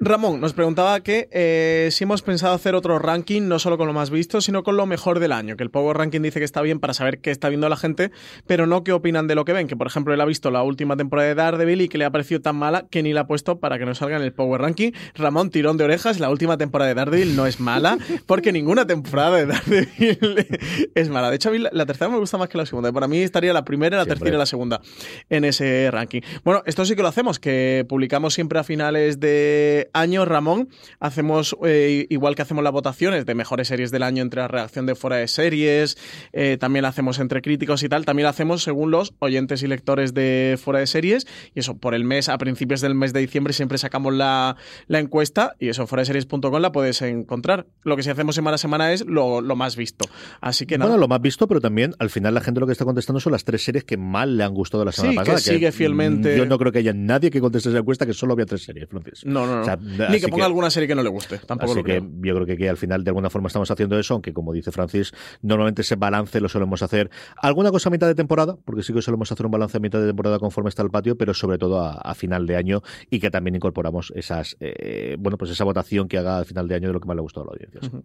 [0.00, 3.92] Ramón nos preguntaba que eh, si hemos pensado hacer otro ranking, no solo con lo
[3.92, 5.56] más visto, sino con lo mejor del año.
[5.56, 8.12] Que el Power Ranking dice que está bien para saber qué está viendo la gente,
[8.46, 9.66] pero no qué opinan de lo que ven.
[9.66, 12.12] Que, por ejemplo, él ha visto la última temporada de Daredevil y que le ha
[12.12, 14.60] parecido tan mala que ni la ha puesto para que no salga en el Power
[14.60, 14.92] Ranking.
[15.16, 19.36] Ramón, tirón de orejas, la última temporada de Daredevil no es mala, porque ninguna temporada
[19.36, 20.46] de Daredevil
[20.94, 21.28] es mala.
[21.28, 22.92] De hecho, a mí la, tercera me gusta más que la segunda.
[22.92, 24.80] Para mí estaría la primera, la tercera y la segunda
[25.28, 26.20] en ese ranking.
[26.44, 30.68] Bueno, esto sí que lo hacemos, que publicamos siempre a finales de año, Ramón
[31.00, 34.86] hacemos, eh, igual que hacemos las votaciones de mejores series del año entre la reacción
[34.86, 35.96] de fuera de series,
[36.32, 39.66] eh, también la hacemos entre críticos y tal, también la hacemos según los oyentes y
[39.66, 43.20] lectores de fuera de series, y eso por el mes, a principios del mes de
[43.20, 44.56] diciembre siempre sacamos la,
[44.88, 47.66] encuesta, y eso fuera de series.com la puedes encontrar.
[47.82, 50.08] Lo que sí hacemos semana a semana es lo, más visto.
[50.40, 50.90] Así que nada.
[50.90, 53.32] Bueno, lo más visto, pero también al final la gente lo que está contestando son
[53.32, 55.36] las tres series que más le han gustado la semana pasada.
[55.36, 56.36] Que sigue fielmente.
[56.36, 58.88] Yo no creo que haya nadie que conteste esa encuesta que solo había tres series,
[58.88, 59.24] Francis.
[59.24, 59.77] No, no, no.
[59.80, 61.38] Ni que ponga alguna serie que no le guste.
[61.38, 64.32] Tampoco así que yo creo que, al final de alguna forma estamos haciendo eso, aunque
[64.32, 65.12] como dice Francis,
[65.42, 69.02] normalmente ese balance lo solemos hacer alguna cosa a mitad de temporada, porque sí que
[69.02, 71.80] solemos hacer un balance a mitad de temporada conforme está el patio, pero sobre todo
[71.80, 76.18] a, final de año y que también incorporamos esas, eh, bueno, pues esa votación que
[76.18, 78.02] haga al final de año de lo que más le ha gustado a la audiencia.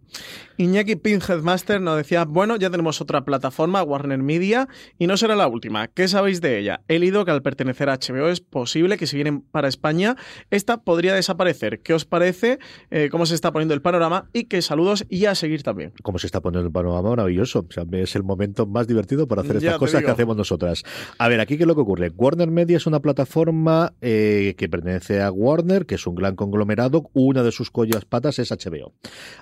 [0.58, 4.68] Iñaki Pinheadmaster nos decía, bueno, ya tenemos otra plataforma, Warner Media,
[5.00, 5.88] y no será la última.
[5.88, 6.82] ¿Qué sabéis de ella?
[6.88, 10.16] He leído que al pertenecer a HBO es posible que si vienen para España,
[10.52, 11.82] esta podría desaparecer crecer.
[11.82, 12.60] ¿Qué os parece?
[12.92, 14.30] Eh, ¿Cómo se está poniendo el panorama?
[14.34, 15.94] Y qué saludos y a seguir también.
[16.02, 17.66] Cómo se está poniendo el panorama maravilloso.
[17.68, 20.84] O sea, es el momento más divertido para hacer estas cosas que hacemos nosotras.
[21.18, 22.12] A ver, aquí qué es lo que ocurre.
[22.16, 27.10] Warner Media es una plataforma eh, que pertenece a Warner, que es un gran conglomerado.
[27.14, 28.94] Una de sus collas patas es HBO.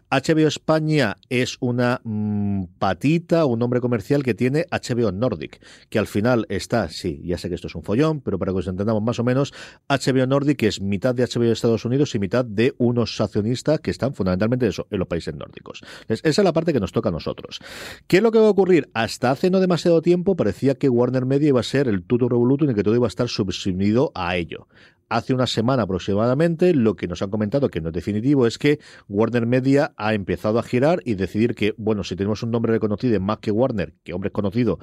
[0.10, 6.08] HBO España es una mm, patita, un nombre comercial que tiene HBO Nordic, que al
[6.08, 9.02] final está, sí, ya sé que esto es un follón, pero para que os entendamos
[9.02, 9.54] más o menos,
[9.90, 14.14] HBO Nordic es mitad de HBO de Estados Unidos mitad de unos accionistas que están
[14.14, 15.82] fundamentalmente eso, en los países nórdicos.
[16.02, 17.60] Entonces, esa es la parte que nos toca a nosotros.
[18.08, 18.90] ¿Qué es lo que va a ocurrir?
[18.94, 22.72] Hasta hace no demasiado tiempo parecía que Warner Media iba a ser el tuto revolutum
[22.72, 24.68] y que todo iba a estar subsumido a ello.
[25.10, 28.80] Hace una semana aproximadamente, lo que nos han comentado, que no es definitivo, es que
[29.10, 33.20] Warner Media ha empezado a girar y decidir que, bueno, si tenemos un nombre reconocido
[33.20, 34.80] más que Warner, que hombre es conocido,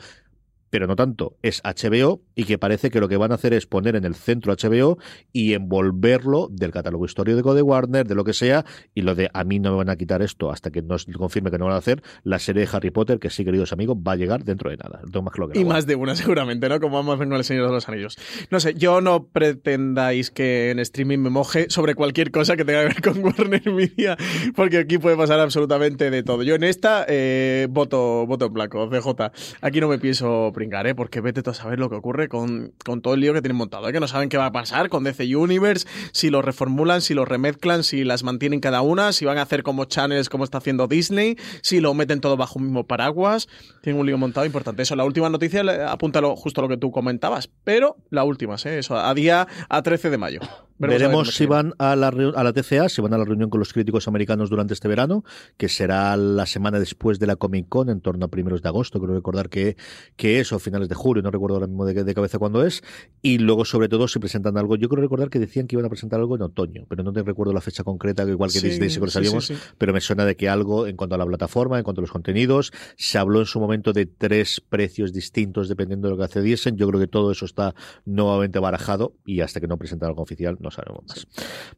[0.70, 3.66] pero no tanto, es HBO y que parece que lo que van a hacer es
[3.66, 4.98] poner en el centro HBO
[5.32, 8.64] y envolverlo del catálogo histórico de Warner, de lo que sea,
[8.94, 11.50] y lo de a mí no me van a quitar esto hasta que nos confirme
[11.50, 14.12] que no van a hacer, la serie de Harry Potter, que sí, queridos amigos, va
[14.12, 15.00] a llegar dentro de nada.
[15.22, 16.80] Más que Y más de una seguramente, ¿no?
[16.80, 18.16] Como vamos a ver con el Señor de los Anillos.
[18.50, 22.82] No sé, yo no pretendáis que en streaming me moje sobre cualquier cosa que tenga
[22.82, 24.16] que ver con Warner Media,
[24.54, 26.42] porque aquí puede pasar absolutamente de todo.
[26.42, 29.32] Yo en esta eh, voto, voto en blanco, CJ.
[29.60, 30.94] Aquí no me pienso pringar.
[30.94, 33.56] Porque vete tú a saber lo que ocurre con, con todo el lío que tienen
[33.56, 33.92] montado, ¿eh?
[33.92, 37.24] Que no saben qué va a pasar con DC Universe, si lo reformulan, si lo
[37.24, 40.88] remezclan, si las mantienen cada una, si van a hacer como channels como está haciendo
[40.88, 43.48] Disney, si lo meten todo bajo un mismo paraguas.
[43.82, 44.82] Tienen un lío montado importante.
[44.82, 48.78] Eso, la última noticia, apúntalo justo a lo que tú comentabas, pero la última, ¿eh?
[48.78, 50.40] Eso, a día a 13 de mayo.
[50.78, 53.72] Veremos si van a la, a la TCA, si van a la reunión con los
[53.72, 55.24] críticos americanos durante este verano,
[55.56, 59.00] que será la semana después de la Comic Con, en torno a primeros de agosto,
[59.00, 59.76] creo recordar que,
[60.16, 62.82] que es, o finales de julio, no recuerdo ahora mismo de, de cabeza cuándo es,
[63.22, 65.88] y luego sobre todo si presentan algo, yo creo recordar que decían que iban a
[65.88, 68.90] presentar algo en otoño, pero no te recuerdo la fecha concreta, igual que Sí, Disney
[68.90, 69.00] sí
[69.40, 69.54] sí.
[69.78, 72.10] pero me suena de que algo en cuanto a la plataforma, en cuanto a los
[72.10, 76.76] contenidos, se habló en su momento de tres precios distintos dependiendo de lo que accediesen,
[76.76, 77.74] yo creo que todo eso está
[78.04, 81.26] nuevamente barajado y hasta que no presenten algo oficial no sabemos más.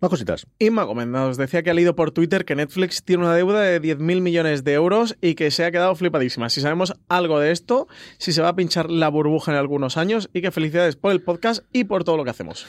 [0.00, 0.46] Más cositas.
[0.58, 3.80] Inma Gómez nos decía que ha leído por Twitter que Netflix tiene una deuda de
[3.80, 6.48] 10.000 millones de euros y que se ha quedado flipadísima.
[6.48, 7.88] Si sabemos algo de esto,
[8.18, 11.22] si se va a pinchar la burbuja en algunos años y que felicidades por el
[11.22, 12.66] podcast y por todo lo que hacemos.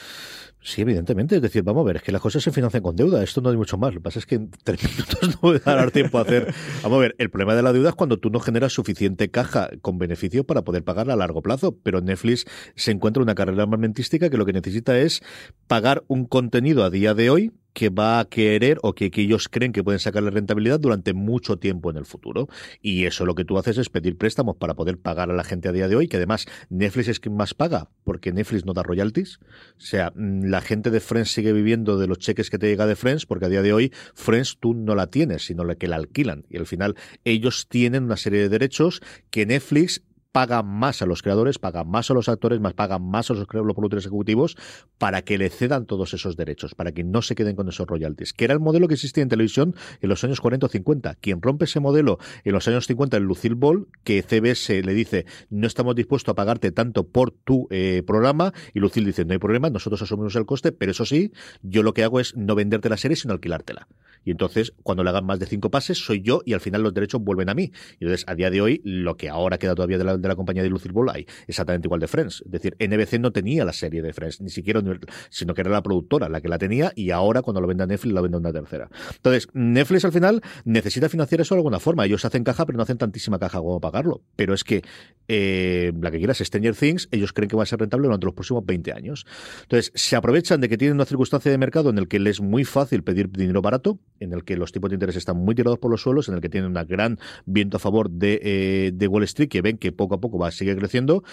[0.64, 1.36] Sí, evidentemente.
[1.36, 3.22] Es decir, vamos a ver, es que las cosas se financian con deuda.
[3.22, 3.92] Esto no hay mucho más.
[3.92, 6.54] Lo que pasa es que en tres minutos no va a dar tiempo a hacer.
[6.82, 9.70] Vamos a ver, el problema de la deuda es cuando tú no generas suficiente caja
[9.80, 11.76] con beneficio para poder pagar a largo plazo.
[11.82, 12.46] Pero Netflix
[12.76, 15.22] se encuentra en una carrera armamentística que lo que necesita es
[15.66, 19.72] pagar un contenido a día de hoy que va a querer o que, ellos creen
[19.72, 22.48] que pueden sacarle rentabilidad durante mucho tiempo en el futuro.
[22.80, 25.68] Y eso lo que tú haces es pedir préstamos para poder pagar a la gente
[25.68, 28.82] a día de hoy, que además Netflix es quien más paga, porque Netflix no da
[28.82, 29.38] royalties.
[29.76, 32.86] O sea, mm, la gente de Friends sigue viviendo de los cheques que te llega
[32.86, 35.88] de Friends, porque a día de hoy Friends tú no la tienes, sino la que
[35.88, 36.44] la alquilan.
[36.48, 39.00] Y al final ellos tienen una serie de derechos
[39.30, 40.02] que Netflix
[40.32, 43.46] paga más a los creadores, paga más a los actores, más paga más a los,
[43.52, 44.56] los productores ejecutivos
[44.98, 48.32] para que le cedan todos esos derechos, para que no se queden con esos royalties,
[48.32, 51.14] que era el modelo que existía en televisión en los años 40 o 50.
[51.16, 55.26] Quien rompe ese modelo en los años 50 es Lucille Ball, que CBS le dice
[55.50, 59.38] no estamos dispuestos a pagarte tanto por tu eh, programa, y Lucille dice no hay
[59.38, 62.88] problema, nosotros asumimos el coste, pero eso sí, yo lo que hago es no venderte
[62.88, 63.86] la serie, sino alquilártela.
[64.24, 66.94] Y entonces, cuando le hagan más de cinco pases, soy yo y al final los
[66.94, 67.72] derechos vuelven a mí.
[67.98, 70.36] Y entonces, a día de hoy, lo que ahora queda todavía de la, de la
[70.36, 72.42] compañía de Lucille Ball hay exactamente igual de Friends.
[72.44, 74.82] Es decir, NBC no tenía la serie de Friends, ni siquiera,
[75.30, 78.14] sino que era la productora la que la tenía y ahora cuando lo venda Netflix
[78.14, 78.88] la vende una tercera.
[79.14, 82.04] Entonces, Netflix al final necesita financiar eso de alguna forma.
[82.04, 84.22] Ellos hacen caja, pero no hacen tantísima caja como pagarlo.
[84.36, 84.82] Pero es que
[85.28, 88.34] eh, la que quieras, Stranger Things, ellos creen que va a ser rentable durante los
[88.34, 89.26] próximos 20 años.
[89.62, 92.40] Entonces, se aprovechan de que tienen una circunstancia de mercado en el que les es
[92.40, 95.78] muy fácil pedir dinero barato, en el que los tipos de interés están muy tirados
[95.78, 99.22] por los suelos, en el que tienen un gran viento a favor eh, de Wall
[99.24, 101.24] Street, que ven que poco a poco va seguir creciendo,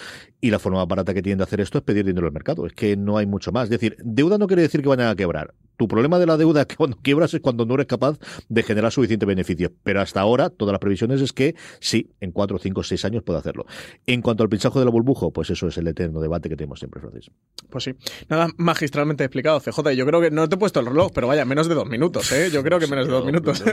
[0.41, 2.65] y la forma barata que tienen de hacer esto es pedir dinero al mercado.
[2.65, 3.65] Es que no hay mucho más.
[3.65, 5.53] Es decir, deuda no quiere decir que vayan a quebrar.
[5.79, 8.19] Tu problema de la deuda que cuando quiebras es cuando no eres capaz
[8.49, 9.71] de generar suficiente beneficio.
[9.81, 13.39] Pero hasta ahora, todas las previsiones es que sí, en 4, 5, 6 años puede
[13.39, 13.65] hacerlo.
[14.05, 16.79] En cuanto al pinchajo de la burbuja, pues eso es el eterno debate que tenemos
[16.79, 17.31] siempre, Francis.
[17.69, 17.95] Pues sí.
[18.27, 19.93] Nada, magistralmente explicado, CJ.
[19.95, 22.29] Yo creo que no te he puesto el reloj, pero vaya, menos de dos minutos,
[22.33, 22.49] ¿eh?
[22.51, 23.63] Yo creo que menos de dos minutos.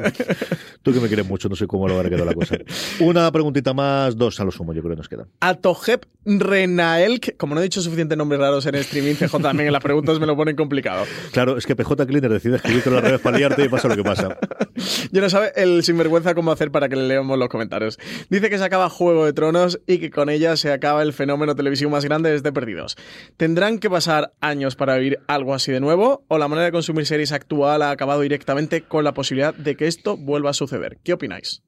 [0.85, 2.57] Tú que me quieres mucho, no sé cómo lo habrá quedado la cosa.
[3.01, 5.27] Una preguntita más, dos a lo sumo, yo creo que nos quedan.
[5.41, 9.83] Atoheb Renaelk, como no he dicho suficientes nombres raros en streaming, CJ también en las
[9.83, 11.05] preguntas me lo ponen complicado.
[11.33, 14.03] Claro, es que PJ Cleaner decide escribirte las redes para liarte y pasa lo que
[14.03, 14.37] pasa.
[15.13, 17.99] Yo no sabe el sinvergüenza cómo hacer para que le leamos los comentarios.
[18.29, 21.55] Dice que se acaba Juego de Tronos y que con ella se acaba el fenómeno
[21.55, 22.97] televisivo más grande desde Perdidos.
[23.37, 26.25] ¿Tendrán que pasar años para vivir algo así de nuevo?
[26.29, 29.87] ¿O la manera de consumir series actual ha acabado directamente con la posibilidad de que
[29.87, 30.99] esto vuelva a suceder?
[31.03, 31.63] ¿Qué opináis?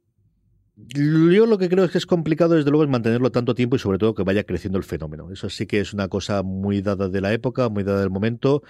[0.81, 3.81] Yo lo que creo es que es complicado, desde luego, es mantenerlo tanto tiempo y
[3.81, 5.29] sobre todo que vaya creciendo el fenómeno.
[5.33, 8.63] Eso sí que es una cosa muy dada de la época, muy dada del momento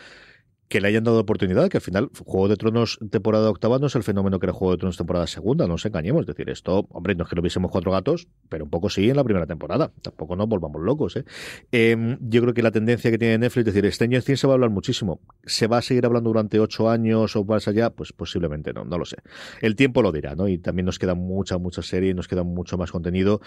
[0.69, 3.95] que le hayan dado oportunidad, que al final Juego de Tronos temporada octava no es
[3.95, 6.23] el fenómeno que era Juego de Tronos temporada segunda, no nos engañemos.
[6.23, 9.09] Es decir, esto, hombre, no es que lo viésemos cuatro gatos, pero un poco sí
[9.09, 9.91] en la primera temporada.
[10.03, 11.17] Tampoco nos volvamos locos.
[11.17, 11.25] ¿eh?
[11.73, 14.53] Em, yo creo que la tendencia que tiene Netflix, es decir, Stranger Things se va
[14.53, 15.21] a hablar muchísimo.
[15.45, 17.91] ¿Se va a seguir hablando durante ocho años o más allá?
[17.91, 19.17] Pues posiblemente no, no lo sé.
[19.63, 20.49] El tiempo lo dirá, ¿no?
[20.49, 23.41] Y también nos queda mucha, mucha serie, nos queda mucho más contenido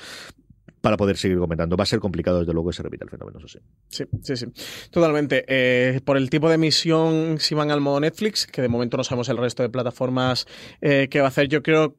[0.81, 1.77] para poder seguir comentando.
[1.77, 3.59] Va a ser complicado, desde luego, que se repita el fenómeno, eso sí.
[3.87, 4.47] Sí, sí, sí.
[4.89, 5.45] Totalmente.
[5.47, 9.03] Eh, por el tipo de emisión, si van al modo Netflix, que de momento no
[9.03, 10.47] sabemos el resto de plataformas
[10.81, 11.95] eh, que va a hacer, yo creo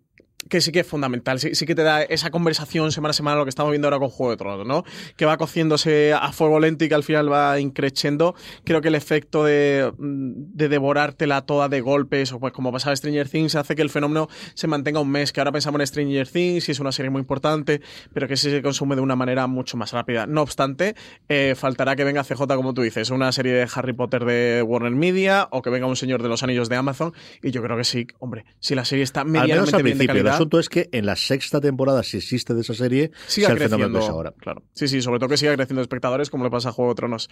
[0.48, 3.36] que sí que es fundamental, sí, sí, que te da esa conversación semana a semana,
[3.36, 4.84] lo que estamos viendo ahora con Juego de Tronos, ¿no?
[5.16, 8.34] Que va cociéndose a fuego lento y que al final va increciendo.
[8.64, 13.28] Creo que el efecto de, de devorártela toda de golpes, o pues como pasaba Stranger
[13.28, 16.68] Things, hace que el fenómeno se mantenga un mes, que ahora pensamos en Stranger Things
[16.68, 17.80] y es una serie muy importante,
[18.12, 20.26] pero que sí se consume de una manera mucho más rápida.
[20.26, 20.94] No obstante,
[21.28, 24.92] eh, faltará que venga CJ, como tú dices, una serie de Harry Potter de Warner
[24.92, 27.12] Media o que venga un señor de los anillos de Amazon,
[27.42, 30.36] y yo creo que sí, hombre, si la serie está medianamente bien de calidad el
[30.36, 33.98] asunto es que en la sexta temporada, si existe de esa serie, siga creciendo.
[34.00, 34.32] ahora.
[34.38, 34.62] Claro.
[34.72, 37.28] Sí, sí, sobre todo que siga creciendo espectadores, como le pasa a Juego de Tronos.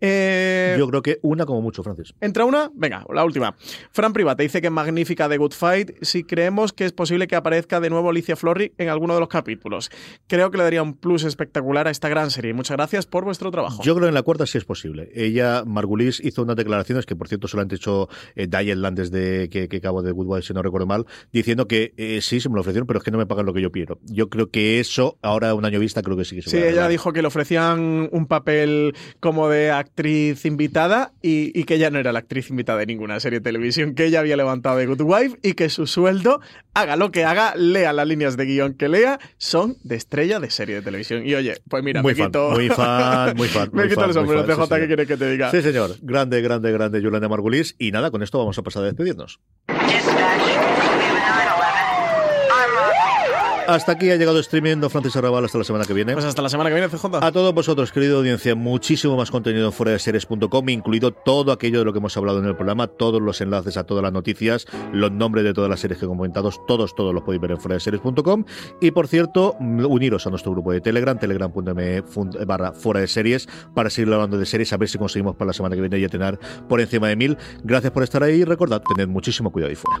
[0.00, 2.14] Eh, Yo creo que una como mucho, Francis.
[2.20, 2.70] ¿Entra una?
[2.74, 3.56] Venga, la última.
[3.92, 5.90] Fran Private dice que es magnífica de Good Fight.
[6.02, 9.28] Si creemos que es posible que aparezca de nuevo Alicia Florrick en alguno de los
[9.28, 9.90] capítulos.
[10.26, 12.54] Creo que le daría un plus espectacular a esta gran serie.
[12.54, 13.82] Muchas gracias por vuestro trabajo.
[13.82, 15.10] Yo creo que en la cuarta sí es posible.
[15.14, 19.68] Ella, Margulis, hizo unas declaraciones que, por cierto, solo han dicho eh, Diane desde que,
[19.68, 22.54] que acabo de Good Fight, si no recuerdo mal, diciendo que eh, sí, se me
[22.54, 23.98] lo ofrecieron, pero es que no me pagan lo que yo quiero.
[24.04, 26.88] Yo creo que eso, ahora un año vista, creo que sí que se Sí, ella
[26.88, 32.12] dijo que le ofrecían un papel como de actriz invitada y, que ella no era
[32.12, 35.38] la actriz invitada de ninguna serie de televisión que ella había levantado de Good Wife
[35.42, 36.40] y que su sueldo,
[36.74, 40.50] haga lo que haga, lea las líneas de guion que lea, son de estrella de
[40.50, 41.26] serie de televisión.
[41.26, 43.70] Y oye, pues mira, muy me fan, Muy fan, muy fan.
[43.72, 45.50] me quito el sombrero, TJ, ¿qué quieres que te diga?
[45.50, 45.96] Sí, señor.
[46.02, 47.76] Grande, grande, grande, Juliana Margulis.
[47.78, 49.40] Y nada, con esto vamos a pasar a despedirnos.
[53.70, 56.12] Hasta aquí ha llegado streaming Francis Arrabal hasta la semana que viene.
[56.12, 57.22] Pues hasta la semana que viene, CJ.
[57.22, 61.78] A todos vosotros, querido audiencia, muchísimo más contenido en fuera de series.com, incluido todo aquello
[61.78, 64.66] de lo que hemos hablado en el programa, todos los enlaces a todas las noticias,
[64.92, 67.60] los nombres de todas las series que he comentado, todos, todos los podéis ver en
[67.60, 68.44] fuera de series.com.
[68.80, 72.02] Y por cierto, uniros a nuestro grupo de Telegram, telegram.me
[72.44, 75.52] barra fuera de series, para seguir hablando de series, a ver si conseguimos para la
[75.52, 77.38] semana que viene ya tener por encima de mil.
[77.62, 80.00] Gracias por estar ahí y recordad, tened muchísimo cuidado y fuera.